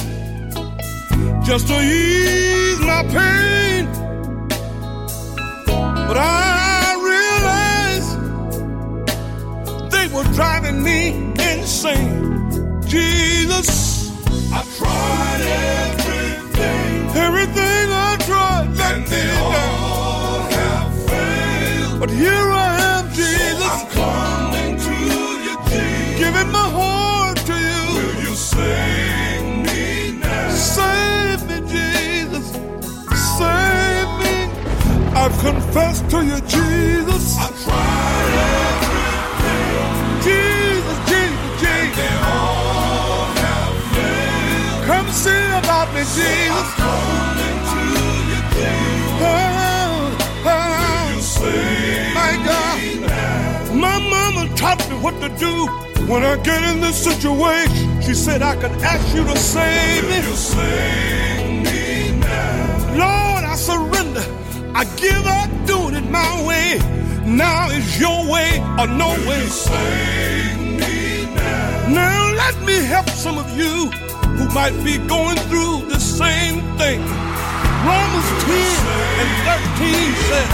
just 1.44 1.68
to 1.68 1.80
ease 1.80 2.80
my 2.80 3.02
pain. 3.02 3.86
But 6.08 6.16
I 6.16 6.94
realized 7.12 8.18
they 9.90 10.08
were 10.14 10.24
driving 10.34 10.82
me 10.82 11.08
insane. 11.52 12.45
Jesus, 12.96 14.10
I 14.50 14.62
tried 14.78 15.42
everything, 15.84 16.94
everything 17.26 17.86
I 18.08 18.16
tried, 18.28 18.68
all 19.36 20.40
have 20.56 20.90
failed. 21.06 22.00
But 22.00 22.10
here 22.10 22.48
I 22.66 22.70
am, 22.92 23.04
Jesus. 23.12 23.74
I'm 23.76 23.86
coming 24.00 24.76
to 24.86 24.94
you, 25.10 25.52
Jesus. 25.68 26.18
Giving 26.22 26.50
my 26.58 26.68
heart 26.78 27.36
to 27.50 27.54
you. 27.68 27.82
Will 27.96 28.16
you 28.26 28.34
save 28.34 29.44
me 29.66 30.18
now? 30.20 30.50
Save 30.76 31.40
me, 31.50 31.58
Jesus. 31.68 32.46
Save 33.36 34.10
me. 34.22 34.36
I've 35.20 35.36
confessed 35.48 36.08
to 36.12 36.24
you, 36.24 36.40
Jesus. 36.56 37.36
I 37.44 37.48
tried 37.64 38.65
me, 45.96 46.02
Jesus. 46.02 46.50
I'm 46.52 46.68
coming 46.84 47.58
to 47.72 47.78
you, 47.94 48.40
Jesus. 48.52 49.22
Oh, 49.24 50.52
oh, 50.52 51.12
you 51.14 51.20
save 51.22 52.14
my 52.14 52.32
God. 52.48 52.76
My 53.74 53.98
mama 54.14 54.54
taught 54.56 54.82
me 54.90 54.96
what 55.04 55.14
to 55.22 55.28
do 55.46 55.54
when 56.10 56.22
I 56.22 56.36
get 56.42 56.62
in 56.70 56.80
this 56.80 57.02
situation. 57.02 58.02
She 58.02 58.14
said 58.14 58.42
I 58.42 58.54
could 58.56 58.72
ask 58.92 59.14
you 59.14 59.24
to 59.24 59.36
save 59.38 60.04
me. 60.10 60.16
You 60.16 60.36
save 60.36 61.64
me 61.66 62.18
now. 62.20 63.00
Lord, 63.02 63.44
I 63.52 63.54
surrender. 63.56 64.24
I 64.74 64.84
give 64.96 65.24
up 65.40 65.50
doing 65.66 65.94
it 65.94 66.08
my 66.10 66.32
way. 66.46 66.78
Now 67.24 67.68
it's 67.70 67.98
your 67.98 68.20
way 68.30 68.60
or 68.78 68.86
no 68.86 69.08
way. 69.28 69.42
You 69.42 69.48
Save 69.48 70.58
me 70.80 71.34
now. 71.34 71.88
now 71.88 72.32
let 72.34 72.54
me 72.68 72.74
help 72.84 73.08
some 73.10 73.38
of 73.38 73.48
you 73.58 73.90
who 74.36 74.48
might 74.54 74.76
be 74.84 74.98
going 75.08 75.36
through 75.48 75.86
the 75.88 75.98
same 75.98 76.60
thing. 76.76 77.00
Romans 77.86 78.28
10 78.44 78.56
and 79.20 79.30
13 79.46 80.12
says, 80.28 80.50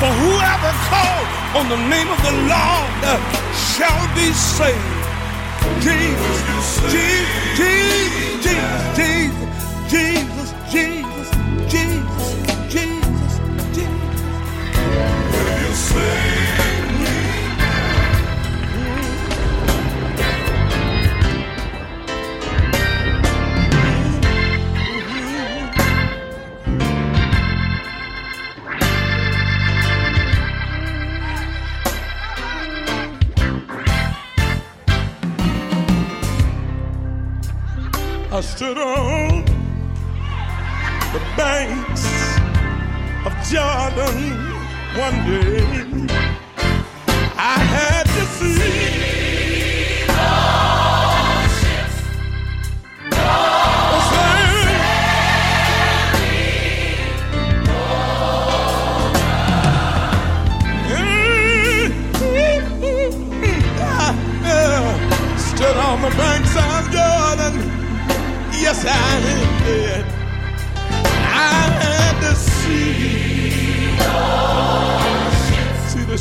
For 0.00 0.12
whoever 0.22 0.72
calls 0.90 1.28
on 1.56 1.68
the 1.68 1.80
name 1.88 2.08
of 2.08 2.20
the 2.22 2.34
Lord 2.52 2.90
uh, 3.04 3.16
shall 3.54 4.04
be 4.14 4.28
saved. 4.32 5.06
Jesus, 5.80 6.36
Jesus, 6.92 7.56
Jesus, 7.56 8.46
Jesus, 8.96 9.56
Jesus, 9.88 10.50
Jesus, 10.70 11.28
Jesus, 11.68 12.28
Jesus, 12.68 13.32
Jesus. 13.74 14.20
Will 15.32 15.60
you 15.60 15.74
save 15.74 16.25
Stood 38.56 38.78
on 38.78 39.44
the 41.12 41.20
banks 41.36 42.06
of 43.26 43.34
Jordan 43.50 44.32
one 44.96 45.26
day. 45.26 46.25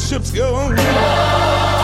Ships 0.05 0.29
go. 0.29 1.74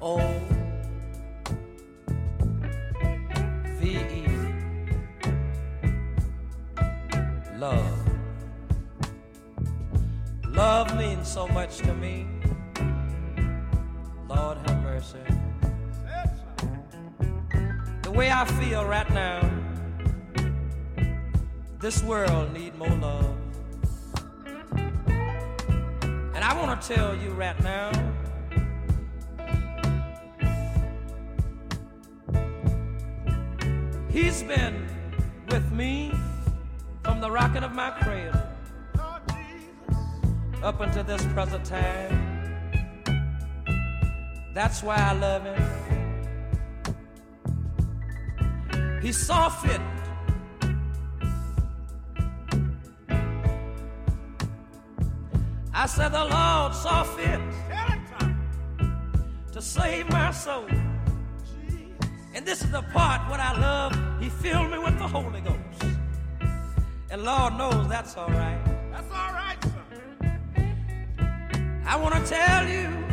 O 0.00 0.18
V 3.78 3.96
E 3.96 4.26
Love. 7.56 7.98
Love 10.46 10.96
means 10.96 11.26
so 11.26 11.48
much 11.48 11.78
to 11.78 11.94
me. 11.94 12.26
Lord 14.28 14.58
have 14.58 14.82
mercy. 14.82 15.18
The 18.02 18.10
way 18.12 18.30
I 18.30 18.44
feel 18.44 18.84
right 18.84 19.10
now, 19.10 19.40
this 21.80 22.02
world 22.04 22.52
need 22.52 22.76
more 22.78 22.88
love. 22.88 23.36
And 26.34 26.44
I 26.44 26.54
want 26.56 26.80
to 26.80 26.94
tell 26.94 27.16
you 27.16 27.30
right 27.30 27.60
now, 27.62 27.90
He's 34.20 34.42
been 34.42 34.84
with 35.48 35.70
me 35.70 36.12
from 37.04 37.20
the 37.20 37.30
rocking 37.30 37.62
of 37.62 37.70
my 37.72 37.90
cradle 37.90 38.42
up 40.60 40.80
until 40.80 41.04
this 41.04 41.24
present 41.26 41.64
time. 41.64 42.16
That's 44.54 44.82
why 44.82 44.96
I 44.96 45.12
love 45.12 45.44
him. 45.44 45.62
He 49.00 49.12
saw 49.12 49.48
fit 49.50 49.80
I 55.72 55.86
said 55.86 56.08
the 56.08 56.24
Lord 56.24 56.74
saw 56.74 57.04
fit 57.04 57.40
to 59.52 59.62
save 59.62 60.10
my 60.10 60.32
soul. 60.32 60.66
And 62.38 62.46
this 62.46 62.62
is 62.62 62.70
the 62.70 62.82
part 62.82 63.28
what 63.28 63.40
I 63.40 63.52
love. 63.58 63.98
He 64.20 64.28
filled 64.28 64.70
me 64.70 64.78
with 64.78 64.96
the 64.96 65.08
Holy 65.08 65.40
Ghost. 65.40 65.58
And 67.10 67.24
Lord 67.24 67.54
knows 67.54 67.88
that's 67.88 68.16
all 68.16 68.28
right. 68.28 68.60
That's 68.92 69.10
all 69.10 69.32
right, 69.32 69.56
son. 69.64 69.82
I 71.84 71.96
want 71.96 72.14
to 72.14 72.24
tell 72.30 72.68
you 72.68 73.07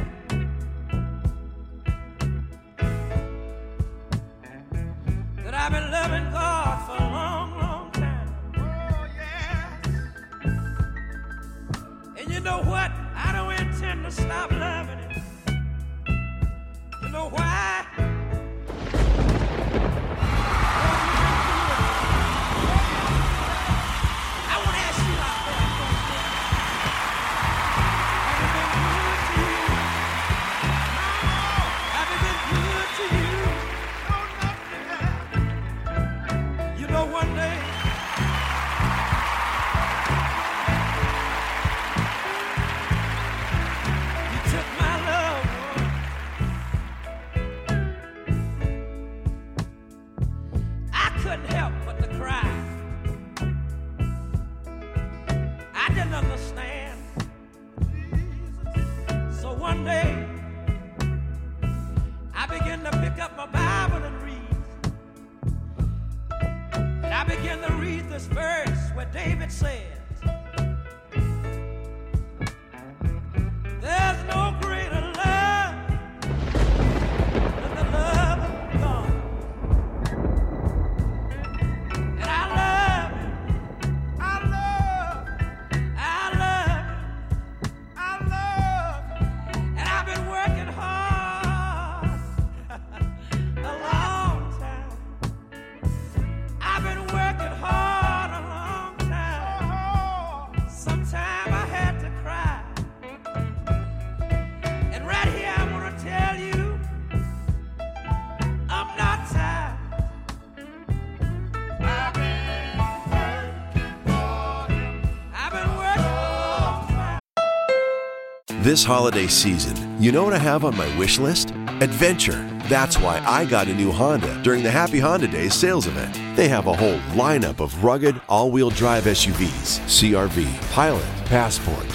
This 118.65 118.83
holiday 118.83 119.27
season, 119.27 120.01
you 120.01 120.11
know 120.11 120.23
what 120.23 120.33
I 120.33 120.39
have 120.39 120.65
on 120.65 120.75
my 120.75 120.87
wish 120.97 121.19
list? 121.19 121.51
Adventure. 121.81 122.41
That's 122.67 122.97
why 122.97 123.19
I 123.23 123.45
got 123.45 123.67
a 123.67 123.73
new 123.75 123.91
Honda 123.91 124.41
during 124.41 124.63
the 124.63 124.71
Happy 124.71 124.97
Honda 124.97 125.27
Days 125.27 125.53
sales 125.53 125.85
event. 125.85 126.19
They 126.35 126.47
have 126.47 126.65
a 126.65 126.75
whole 126.75 126.97
lineup 127.13 127.59
of 127.59 127.83
rugged, 127.83 128.19
all 128.27 128.49
wheel 128.49 128.71
drive 128.71 129.03
SUVs 129.03 129.81
CRV, 129.85 130.71
Pilot, 130.71 131.05
Passport. 131.25 131.85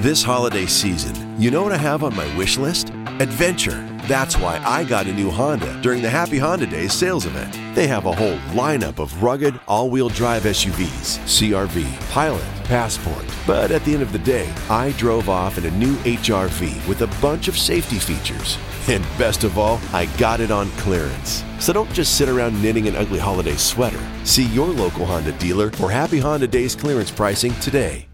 This 0.00 0.22
holiday 0.22 0.64
season, 0.64 1.38
you 1.38 1.50
know 1.50 1.62
what 1.62 1.72
I 1.72 1.76
have 1.76 2.04
on 2.04 2.16
my 2.16 2.34
wish 2.34 2.56
list? 2.56 2.88
Adventure. 3.20 3.86
That's 4.06 4.38
why 4.38 4.62
I 4.64 4.82
got 4.84 5.08
a 5.08 5.12
new 5.12 5.30
Honda 5.30 5.78
during 5.82 6.00
the 6.00 6.08
Happy 6.08 6.38
Honda 6.38 6.64
Days 6.64 6.94
sales 6.94 7.26
event. 7.26 7.52
They 7.74 7.86
have 7.86 8.06
a 8.06 8.12
whole 8.12 8.38
lineup 8.56 8.98
of 8.98 9.22
rugged, 9.22 9.60
all 9.68 9.90
wheel 9.90 10.08
drive 10.08 10.44
SUVs 10.44 11.18
CRV, 11.26 12.10
Pilot, 12.12 12.64
Passport. 12.64 13.27
But 13.48 13.70
at 13.70 13.82
the 13.86 13.94
end 13.94 14.02
of 14.02 14.12
the 14.12 14.18
day, 14.18 14.46
I 14.68 14.92
drove 14.98 15.30
off 15.30 15.56
in 15.56 15.64
a 15.64 15.70
new 15.70 15.96
HRV 16.04 16.86
with 16.86 17.00
a 17.00 17.06
bunch 17.22 17.48
of 17.48 17.56
safety 17.56 17.98
features. 17.98 18.58
And 18.88 19.02
best 19.16 19.42
of 19.42 19.56
all, 19.56 19.80
I 19.90 20.04
got 20.18 20.40
it 20.40 20.50
on 20.50 20.68
clearance. 20.72 21.42
So 21.58 21.72
don't 21.72 21.90
just 21.94 22.18
sit 22.18 22.28
around 22.28 22.60
knitting 22.60 22.88
an 22.88 22.94
ugly 22.94 23.18
holiday 23.18 23.56
sweater. 23.56 24.00
See 24.24 24.44
your 24.48 24.66
local 24.66 25.06
Honda 25.06 25.32
dealer 25.32 25.70
for 25.70 25.90
Happy 25.90 26.18
Honda 26.18 26.46
Days 26.46 26.76
clearance 26.76 27.10
pricing 27.10 27.54
today. 27.54 28.06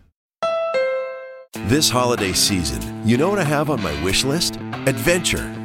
This 1.67 1.91
holiday 1.91 2.33
season, 2.33 3.05
you 3.05 3.17
know 3.17 3.29
what 3.29 3.41
I 3.41 3.45
have 3.45 3.71
on 3.71 3.83
my 3.83 4.05
wish 4.05 4.23
list? 4.23 4.55
Adventure. 4.87 5.64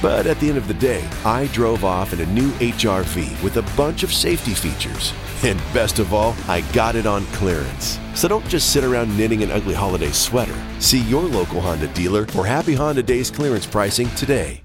But 0.00 0.26
at 0.26 0.38
the 0.38 0.48
end 0.48 0.58
of 0.58 0.68
the 0.68 0.74
day, 0.74 1.08
I 1.24 1.46
drove 1.48 1.84
off 1.84 2.12
in 2.12 2.20
a 2.20 2.26
new 2.26 2.50
HRV 2.52 3.42
with 3.42 3.56
a 3.56 3.76
bunch 3.76 4.02
of 4.02 4.12
safety 4.12 4.54
features. 4.54 5.12
And 5.42 5.58
best 5.72 5.98
of 5.98 6.14
all, 6.14 6.36
I 6.46 6.60
got 6.72 6.94
it 6.94 7.06
on 7.06 7.24
clearance. 7.26 7.98
So 8.14 8.28
don't 8.28 8.46
just 8.48 8.72
sit 8.72 8.84
around 8.84 9.16
knitting 9.16 9.42
an 9.42 9.50
ugly 9.50 9.74
holiday 9.74 10.10
sweater. 10.10 10.56
See 10.78 11.02
your 11.02 11.22
local 11.22 11.60
Honda 11.60 11.88
dealer 11.88 12.26
for 12.26 12.46
Happy 12.46 12.74
Honda 12.74 13.02
Days 13.02 13.30
clearance 13.30 13.66
pricing 13.66 14.08
today. 14.10 14.62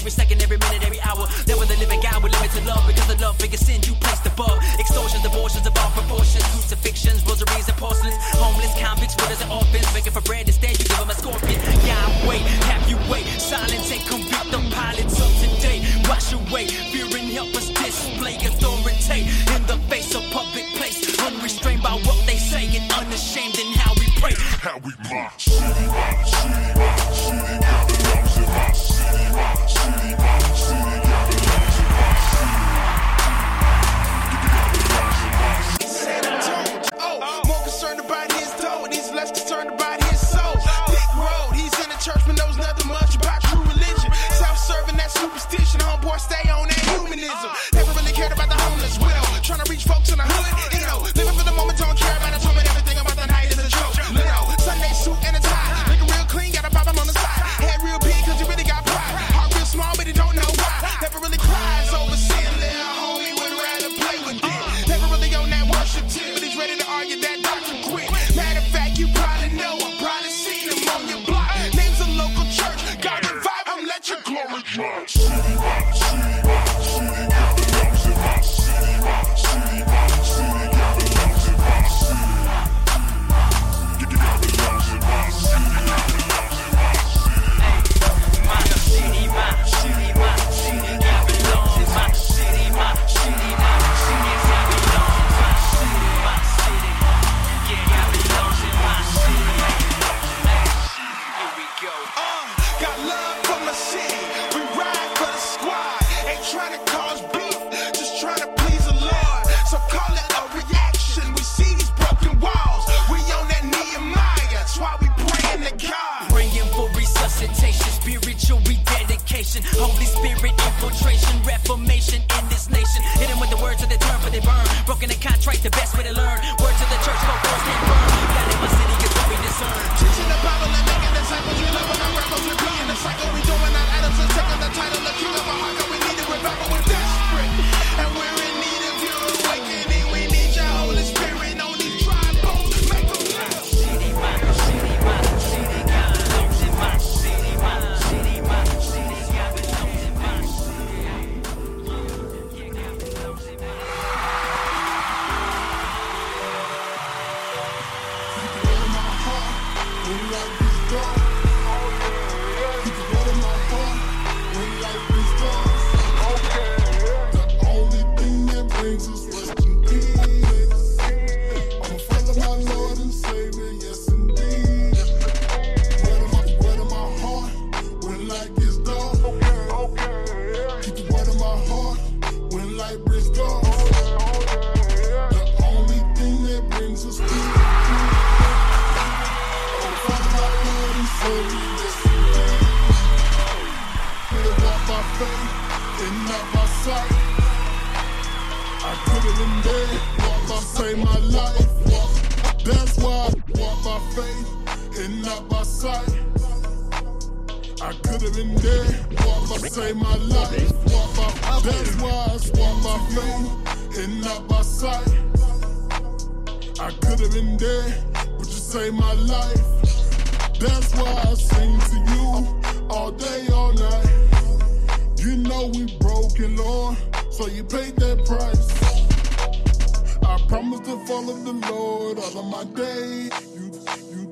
every 0.00 0.10
second, 0.10 0.42
every 0.42 0.56
minute, 0.56 0.82
every 0.82 1.00
hour. 1.04 1.28
There 1.44 1.58
was 1.60 1.68
a 1.68 1.76
living 1.76 2.00
God 2.00 2.24
with 2.24 2.32
limited 2.32 2.64
love 2.64 2.80
because 2.88 3.06
the 3.06 3.20
love 3.20 3.36
bigger 3.36 3.60
sin 3.60 3.84
you 3.84 3.92
placed 4.00 4.24
above. 4.24 4.56
Extortions, 4.80 5.24
abortions 5.24 5.66
of 5.66 5.76
all 5.76 5.92
proportions, 5.92 6.42
crucifixions, 6.56 7.20
rosaries, 7.28 7.68
and 7.68 7.76
porcelains. 7.76 8.16
Homeless 8.40 8.72
convicts, 8.80 9.14
widows, 9.20 9.42
and 9.44 9.52
orphans, 9.52 9.84
begging 9.92 10.12
for 10.12 10.24
bread. 10.24 10.48
Instead, 10.48 10.72
you 10.80 10.88
give 10.88 10.96
them 10.96 11.10
a 11.10 11.14
scorpion. 11.14 11.60
Yeah, 11.84 12.00
I 12.00 12.08
wait, 12.24 12.40
have 12.72 12.84
you 12.88 12.96
wait. 13.12 13.28
Silence 13.36 13.92
and 13.92 14.00
convict 14.08 14.48
the 14.48 14.60
pilots 14.72 15.20
of 15.20 15.30
today. 15.36 15.84
Wash 16.08 16.32
away 16.32 16.64
fear 16.66 17.04
and 17.04 17.28
help 17.36 17.52
us 17.52 17.68
display 17.68 18.40
authority 18.40 19.28
in 19.52 19.62
the 19.68 19.76
face 19.92 20.14
of 20.16 20.24
public 20.32 20.64
place. 20.80 20.96
Unrestrained 21.20 21.82
by 21.82 21.92
what 22.08 22.16
they 22.24 22.40
say 22.40 22.64
and 22.72 22.88
unashamed 22.96 23.58
in 23.60 23.68
how 23.76 23.92
we 24.00 24.08
pray. 24.16 24.32
How 24.64 24.80
we 24.80 24.96
march. 25.12 25.44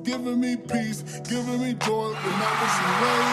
Giving 0.09 0.39
me 0.41 0.55
peace, 0.55 1.03
giving 1.29 1.61
me 1.61 1.73
joy 1.85 2.09
when 2.09 2.37
I 2.41 2.51
was 2.61 2.75
away. 2.89 3.29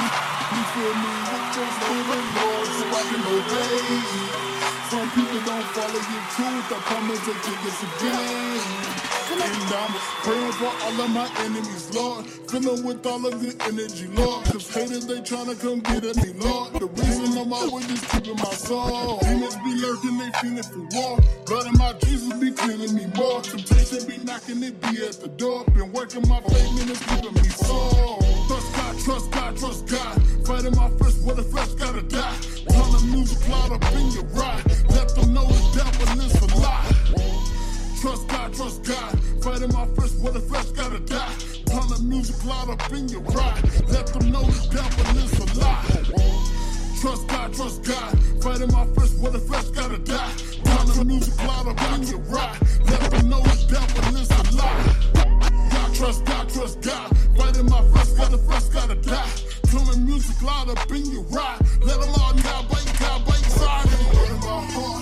You, 0.00 0.08
you 0.56 0.62
fill 0.72 0.94
me 0.96 1.12
with 1.28 1.56
your 1.56 1.68
spirit, 1.76 2.24
Lord, 2.36 2.68
so 2.72 2.84
I 2.96 3.02
can 3.10 3.22
obey. 3.36 4.56
Some 4.88 5.10
people 5.10 5.40
don't 5.44 5.68
follow 5.76 6.02
your 6.12 6.24
truth. 6.32 6.72
I 6.72 6.78
promise 6.88 7.20
take 7.44 7.64
us 7.68 7.82
again. 7.84 9.05
And 9.42 9.74
I'm 9.74 9.92
praying 10.24 10.52
for 10.52 10.72
all 10.84 11.00
of 11.00 11.10
my 11.10 11.30
enemies, 11.40 11.94
Lord. 11.94 12.26
Filling 12.48 12.84
with 12.84 13.04
all 13.06 13.26
of 13.26 13.40
the 13.40 13.52
energy, 13.64 14.06
Lord. 14.08 14.44
Cause 14.46 14.72
haters, 14.72 15.06
they 15.06 15.20
tryna 15.20 15.60
come 15.60 15.80
get 15.80 16.04
at 16.04 16.16
me, 16.16 16.32
Lord. 16.34 16.72
The 16.74 16.86
reason 16.86 17.38
I'm 17.38 17.52
always 17.52 17.86
just 17.86 18.08
keeping 18.10 18.36
my 18.36 18.54
soul. 18.54 19.18
Demons 19.20 19.56
be 19.56 19.74
lurking, 19.76 20.18
they 20.18 20.30
feeling 20.40 20.62
for 20.62 20.86
war. 20.96 21.18
Blood 21.46 21.66
in 21.66 21.78
my 21.78 21.92
Jesus 22.04 22.32
be 22.38 22.50
cleaning 22.50 22.94
me 22.94 23.06
more. 23.16 23.40
Temptation 23.42 24.06
be 24.08 24.16
knocking, 24.24 24.62
it 24.62 24.80
be 24.80 25.04
at 25.04 25.20
the 25.20 25.28
door. 25.36 25.64
Been 25.74 25.92
working 25.92 26.26
my 26.28 26.40
faith, 26.40 26.80
and 26.80 26.90
it's 26.90 27.04
keeping 27.04 27.34
me 27.34 27.48
soul. 27.48 28.18
Trust 28.48 28.72
God, 28.74 28.98
trust 29.04 29.30
God, 29.30 29.56
trust 29.58 29.86
God. 29.86 30.22
Fighting 30.46 30.76
my 30.76 30.88
flesh, 30.96 31.14
what 31.24 31.36
the 31.36 31.42
flesh 31.42 31.74
gotta 31.74 32.02
die. 32.02 32.36
Turn 32.70 32.88
the 32.92 33.08
music 33.12 33.48
loud 33.48 33.72
up 33.72 33.92
in 33.92 34.10
your 34.12 34.24
ride. 34.32 34.64
Let 34.90 35.08
them 35.14 35.34
know 35.34 35.44
the 35.46 35.60
devil 35.76 36.24
is 36.24 36.34
a 36.40 36.56
lie. 36.56 36.92
Trust 38.00 38.28
God, 38.28 38.54
trust 38.54 38.84
God. 38.84 39.25
Fighting 39.46 39.72
my 39.72 39.86
flesh, 39.94 40.10
what 40.18 40.34
the 40.34 40.40
flesh 40.40 40.66
gotta 40.70 40.98
die. 40.98 41.32
Turn 41.70 41.86
the 41.86 42.00
music 42.02 42.44
loud 42.44 42.68
up 42.68 42.90
in 42.90 43.08
your 43.08 43.20
ride. 43.20 43.62
Let 43.86 44.08
them 44.08 44.32
know 44.32 44.42
the 44.42 44.74
devil 44.74 45.22
is 45.22 45.38
a 45.38 45.60
lie. 45.60 45.86
Trust 47.00 47.28
God, 47.28 47.54
trust 47.54 47.84
God. 47.84 48.18
Fighting 48.42 48.72
my 48.72 48.84
flesh, 48.86 49.12
what 49.22 49.32
the 49.34 49.38
flesh 49.38 49.66
gotta 49.70 49.98
die. 49.98 50.32
Turn 50.66 50.86
the 50.98 51.04
music 51.04 51.38
loud 51.46 51.68
up 51.68 51.80
in 51.94 52.02
your 52.08 52.18
ride. 52.26 52.58
Let 52.90 53.00
them 53.12 53.28
know 53.28 53.40
the 53.40 53.56
devil 53.70 54.16
is 54.18 54.30
a 54.34 54.56
lie. 54.56 55.70
God, 55.70 55.94
trust 55.94 56.24
God, 56.24 56.48
trust 56.48 56.80
God. 56.80 57.16
Fighting 57.38 57.66
my 57.66 57.82
flesh, 57.94 58.10
got 58.18 58.32
the 58.32 58.38
flesh 58.38 58.64
gotta 58.74 58.96
die. 58.96 59.30
Turn 59.70 59.86
the 59.86 59.96
music 59.96 60.42
loud 60.42 60.70
up 60.70 60.90
in 60.90 61.06
your 61.06 61.22
ride. 61.30 61.60
Let 61.86 62.00
them 62.00 62.10
all 62.18 62.34
die, 62.34 62.66
bite, 62.66 62.98
die, 62.98 63.22
bite, 63.22 63.46
side. 63.46 63.86
In 64.26 64.40
my 64.42 64.66
heart 64.74 64.95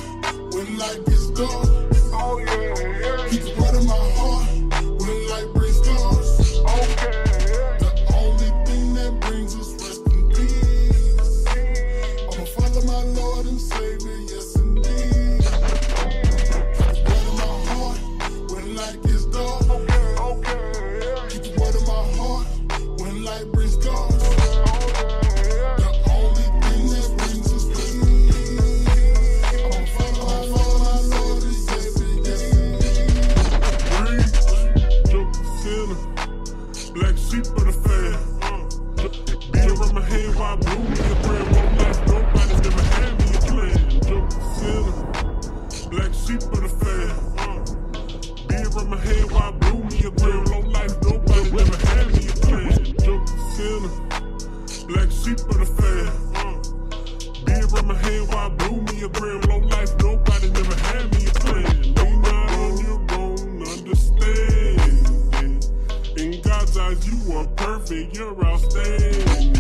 around 48.85 48.91
my 48.91 48.97
head 48.99 49.31
while 49.31 49.43
I 49.43 49.51
blew 49.53 49.85
me 49.85 50.05
a 50.05 50.11
brand. 50.11 50.49
Low 50.49 50.61
life, 50.61 50.95
nobody 51.03 51.51
never 51.51 51.77
had 51.87 52.07
me 52.09 52.29
a 52.29 52.33
plan. 52.33 52.85
Joke 53.05 53.29
sinner. 53.55 53.89
Black 54.89 55.11
sheep 55.11 55.41
of 55.41 55.59
the 55.59 55.67
fan. 55.67 56.13
Beat 57.45 57.65
around 57.73 57.87
my 57.87 57.95
head 57.95 58.29
while 58.29 58.39
I 58.39 58.49
blew 58.51 58.81
me 58.83 59.03
a 59.03 59.09
brand. 59.09 59.49
Low 59.49 59.59
life, 59.59 59.91
nobody 59.99 60.51
never 60.51 60.75
had 60.75 61.13
me 61.15 61.27
a 61.27 61.33
plan. 61.33 61.83
Lean 61.95 62.21
not 62.23 62.51
on 62.53 62.79
your 62.79 63.01
own 63.21 63.63
understanding. 63.63 65.61
In 66.17 66.41
God's 66.43 66.77
eyes, 66.77 67.07
you 67.07 67.37
are 67.37 67.47
perfect, 67.57 68.17
you're 68.17 68.45
outstanding. 68.45 69.55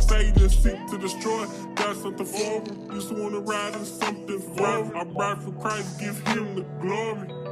Satan 0.00 0.48
seek 0.48 0.86
to 0.88 0.98
destroy, 0.98 1.46
got 1.74 1.96
something 1.96 2.26
for 2.26 2.60
him. 2.60 2.90
Just 2.92 3.12
wanna 3.12 3.40
ride 3.40 3.74
in 3.74 3.84
something 3.84 4.40
for 4.40 4.66
him. 4.66 4.92
I 4.94 5.02
ride 5.04 5.42
for 5.42 5.52
Christ, 5.52 5.98
give 5.98 6.18
him 6.28 6.54
the 6.54 6.62
glory. 6.80 7.43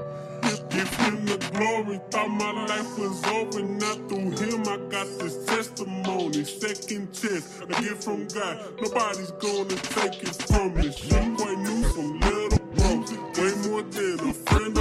Glory. 1.62 2.00
Thought 2.10 2.30
my 2.30 2.52
life 2.66 2.98
was 2.98 3.24
over, 3.26 3.62
not 3.62 3.98
through 4.08 4.32
him. 4.32 4.62
I 4.68 4.78
got 4.90 5.06
this 5.20 5.44
testimony, 5.46 6.44
second 6.44 7.14
chance, 7.14 7.60
a 7.62 7.66
gift 7.68 8.04
from 8.04 8.26
God. 8.28 8.58
Nobody's 8.82 9.30
gonna 9.32 9.76
take 9.94 10.22
it 10.24 10.36
from 10.48 10.74
me. 10.74 10.92
She 10.92 11.10
quite 11.10 11.58
knew 11.58 11.84
some 11.94 12.20
little 12.20 12.58
bro, 12.74 12.90
way 13.38 13.54
more 13.68 13.82
than 13.82 14.30
a 14.30 14.34
friend 14.34 14.78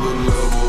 on 0.00 0.16
another 0.16 0.59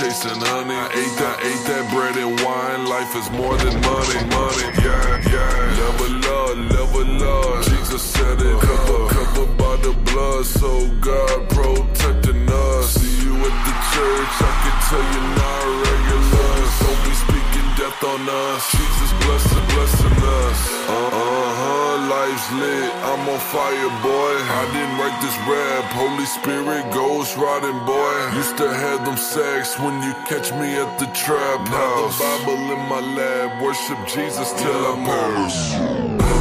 chasing 0.00 0.40
honey. 0.40 0.74
I 0.74 0.86
ate 0.86 1.16
that, 1.20 1.36
ate 1.44 1.64
that 1.68 1.84
bread 1.92 2.16
and 2.16 2.40
wine. 2.40 2.86
Life 2.86 3.14
is 3.16 3.30
more 3.32 3.56
than 3.58 3.74
money. 3.82 3.89
I'm 23.20 23.28
on 23.28 23.38
fire, 23.38 23.90
boy. 24.00 24.34
I 24.60 24.64
didn't 24.72 24.96
write 24.96 25.20
this 25.20 25.36
rap. 25.44 25.84
Holy 25.92 26.24
Spirit, 26.24 26.90
ghost 26.90 27.36
riding, 27.36 27.78
boy. 27.84 28.34
Used 28.34 28.56
to 28.56 28.72
have 28.72 29.04
them 29.04 29.18
sex 29.18 29.78
when 29.78 30.02
you 30.02 30.14
catch 30.24 30.50
me 30.52 30.74
at 30.76 30.98
the 30.98 31.04
trap 31.12 31.68
house. 31.68 32.18
Now 32.18 32.38
The 32.38 32.44
Bible 32.46 32.72
in 32.72 32.88
my 32.88 33.00
lab. 33.00 33.60
Worship 33.60 33.98
Jesus 34.06 34.50
till 34.54 34.86
I'm 34.86 35.04
out. 35.04 36.39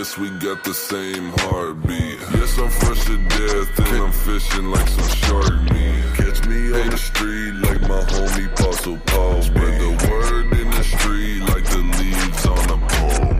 Yes, 0.00 0.16
we 0.16 0.30
got 0.30 0.64
the 0.64 0.72
same 0.72 1.30
heartbeat. 1.40 2.18
Yes, 2.32 2.56
I'm 2.56 2.70
fresh 2.70 3.04
to 3.04 3.18
death 3.36 3.78
and 3.80 4.04
I'm 4.04 4.12
fishing 4.12 4.70
like 4.70 4.88
some 4.88 5.10
shark 5.24 5.54
meat. 5.72 6.04
Catch 6.16 6.46
me 6.46 6.72
on 6.80 6.88
the 6.88 6.96
street 6.96 7.52
like 7.66 7.82
my 7.82 8.00
homie 8.12 8.50
Apostle 8.50 8.98
Paul. 9.04 9.42
Spread 9.42 9.78
the 9.78 9.92
word 10.08 10.46
in 10.58 10.70
the 10.70 10.84
street 10.84 11.40
like 11.52 11.64
the 11.74 11.82
leaves 11.98 12.46
on 12.46 12.64
a 12.76 12.78
palm. 12.88 13.36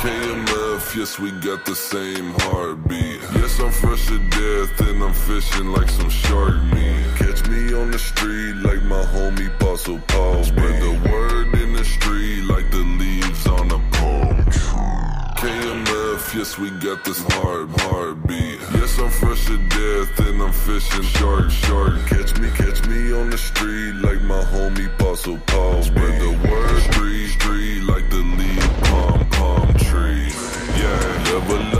KMF, 0.00 0.96
yes, 0.96 1.18
we 1.18 1.30
got 1.32 1.66
the 1.66 1.76
same 1.76 2.32
heartbeat. 2.44 3.20
Yes, 3.36 3.60
I'm 3.60 3.72
fresh 3.72 4.06
to 4.06 4.18
death 4.40 4.88
and 4.88 5.02
I'm 5.02 5.12
fishing 5.12 5.68
like 5.76 5.90
some 5.90 6.08
shark 6.08 6.62
meat. 6.72 7.04
Catch 7.16 7.46
me 7.48 7.74
on 7.74 7.90
the 7.90 7.98
street 7.98 8.54
like 8.68 8.82
my 8.84 9.04
homie 9.14 9.54
Apostle 9.56 10.00
Paul. 10.08 10.44
Spread 10.44 10.80
the 10.80 11.10
word 11.10 11.51
Yes, 16.34 16.56
we 16.56 16.70
got 16.70 17.04
this 17.04 17.22
hard 17.34 17.68
heartbeat. 17.82 18.58
Yes, 18.72 18.98
I'm 18.98 19.10
fresh 19.10 19.44
to 19.48 19.58
death 19.68 20.18
and 20.26 20.40
I'm 20.40 20.50
fishing 20.50 21.02
shark, 21.02 21.50
shark. 21.50 21.94
Catch 22.06 22.38
me, 22.38 22.48
catch 22.52 22.86
me 22.86 23.12
on 23.12 23.28
the 23.28 23.36
street 23.36 23.92
like 23.96 24.22
my 24.22 24.42
homie 24.42 24.86
Apostle 24.94 25.36
Paul. 25.46 25.82
Spread 25.82 26.22
the 26.22 26.30
word, 26.48 26.80
street, 26.90 27.28
street 27.32 27.82
like 27.82 28.08
the 28.08 28.22
leaf 28.38 28.82
palm, 28.84 29.28
palm 29.28 29.74
tree. 29.74 30.32
Yeah, 30.80 31.32
level 31.34 31.71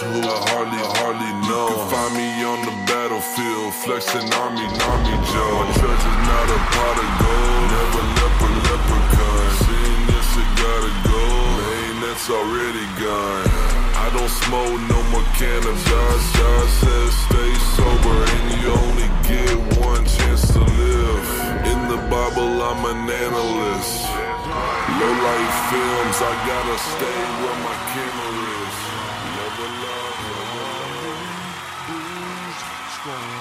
who 0.00 0.20
I 0.24 0.38
hardly, 0.48 0.80
hardly 0.96 1.32
know? 1.44 1.68
You 1.68 1.76
can 1.76 1.88
find 1.92 2.12
me 2.16 2.28
on 2.40 2.58
the 2.64 2.74
battlefield, 2.88 3.70
flexing 3.84 4.28
army, 4.40 4.64
army 4.64 5.16
Joe. 5.28 5.60
My 5.60 5.68
treasure's 5.76 6.20
not 6.24 6.46
a 6.48 6.60
pot 6.72 6.96
of 7.04 7.10
gold. 7.20 7.64
Never 7.68 8.04
leper, 8.16 8.52
leprechaun. 8.64 9.44
Seeing 9.60 10.02
this, 10.08 10.30
it 10.40 10.50
gotta 10.56 10.92
go. 11.04 11.20
Man, 11.60 11.94
that's 12.00 12.28
already 12.32 12.86
gone. 12.96 13.44
I 14.00 14.08
don't 14.16 14.32
smoke 14.48 14.80
no 14.88 14.98
more 15.12 15.26
cannabis. 15.36 15.84
God 15.84 16.68
says 16.80 17.12
stay 17.28 17.52
sober 17.76 18.16
and 18.24 18.46
you 18.56 18.72
only 18.72 19.08
get 19.28 19.52
one 19.84 20.04
chance 20.08 20.48
to 20.56 20.64
live. 20.64 21.24
In 21.68 21.80
the 21.92 22.00
Bible, 22.08 22.50
I'm 22.64 22.80
an 22.88 23.04
analyst. 23.04 24.08
Low 24.96 25.12
light 25.12 25.52
films, 25.68 26.18
I 26.24 26.32
gotta 26.48 26.76
stay 26.88 27.20
where 27.44 27.58
my 27.68 27.76
camera 27.92 28.32
is. 28.64 28.89
No 33.10 33.39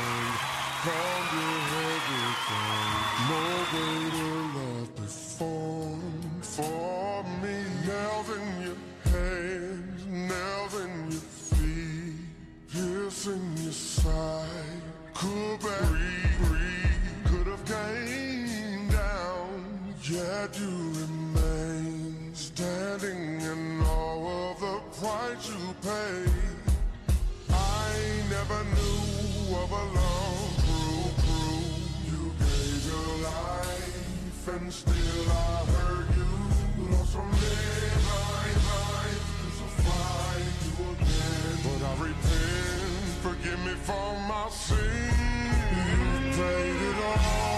and 34.56 34.74
still 34.74 35.32
I 35.32 35.66
heard 35.78 36.08
you. 36.16 36.90
Lost 36.92 37.14
from 37.14 37.32
live, 37.32 38.10
I, 38.10 39.10
to 39.58 39.66
find 39.86 40.46
you 40.66 40.74
again. 40.94 41.56
But 41.64 41.82
I 41.86 41.94
repent, 42.08 43.06
forgive 43.22 43.60
me 43.66 43.74
for 43.88 44.10
my 44.28 44.50
sin 44.50 44.80
You 45.76 46.32
paid 46.36 46.82
it 46.90 47.04
all. 47.04 47.49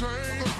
Same 0.00 0.59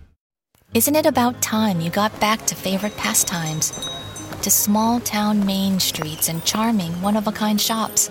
Isn't 0.73 0.95
it 0.95 1.05
about 1.05 1.41
time 1.41 1.81
you 1.81 1.89
got 1.89 2.17
back 2.21 2.45
to 2.45 2.55
favorite 2.55 2.95
pastimes? 2.95 3.71
To 4.41 4.49
small 4.49 5.01
town 5.01 5.45
main 5.45 5.81
streets 5.81 6.29
and 6.29 6.45
charming 6.45 6.93
one 7.01 7.17
of 7.17 7.27
a 7.27 7.31
kind 7.33 7.59
shops? 7.59 8.09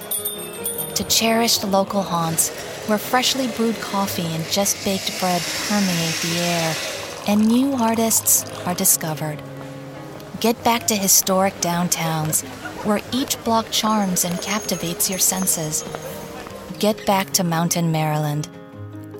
To 0.96 1.04
cherished 1.04 1.64
local 1.64 2.02
haunts 2.02 2.50
where 2.86 2.98
freshly 2.98 3.48
brewed 3.56 3.80
coffee 3.80 4.26
and 4.26 4.44
just 4.50 4.84
baked 4.84 5.18
bread 5.20 5.40
permeate 5.68 6.20
the 6.20 6.38
air 6.38 6.74
and 7.28 7.48
new 7.48 7.72
artists 7.76 8.44
are 8.66 8.74
discovered? 8.74 9.40
Get 10.40 10.62
back 10.62 10.86
to 10.88 10.96
historic 10.96 11.54
downtowns 11.62 12.44
where 12.84 13.00
each 13.10 13.42
block 13.42 13.70
charms 13.70 14.26
and 14.26 14.38
captivates 14.42 15.08
your 15.08 15.18
senses. 15.18 15.82
Get 16.78 17.06
back 17.06 17.30
to 17.30 17.42
Mountain 17.42 17.90
Maryland. 17.90 18.50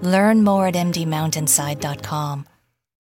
Learn 0.03 0.45
more 0.45 0.67
at 0.67 0.75
mdmountainside.com. 0.75 2.47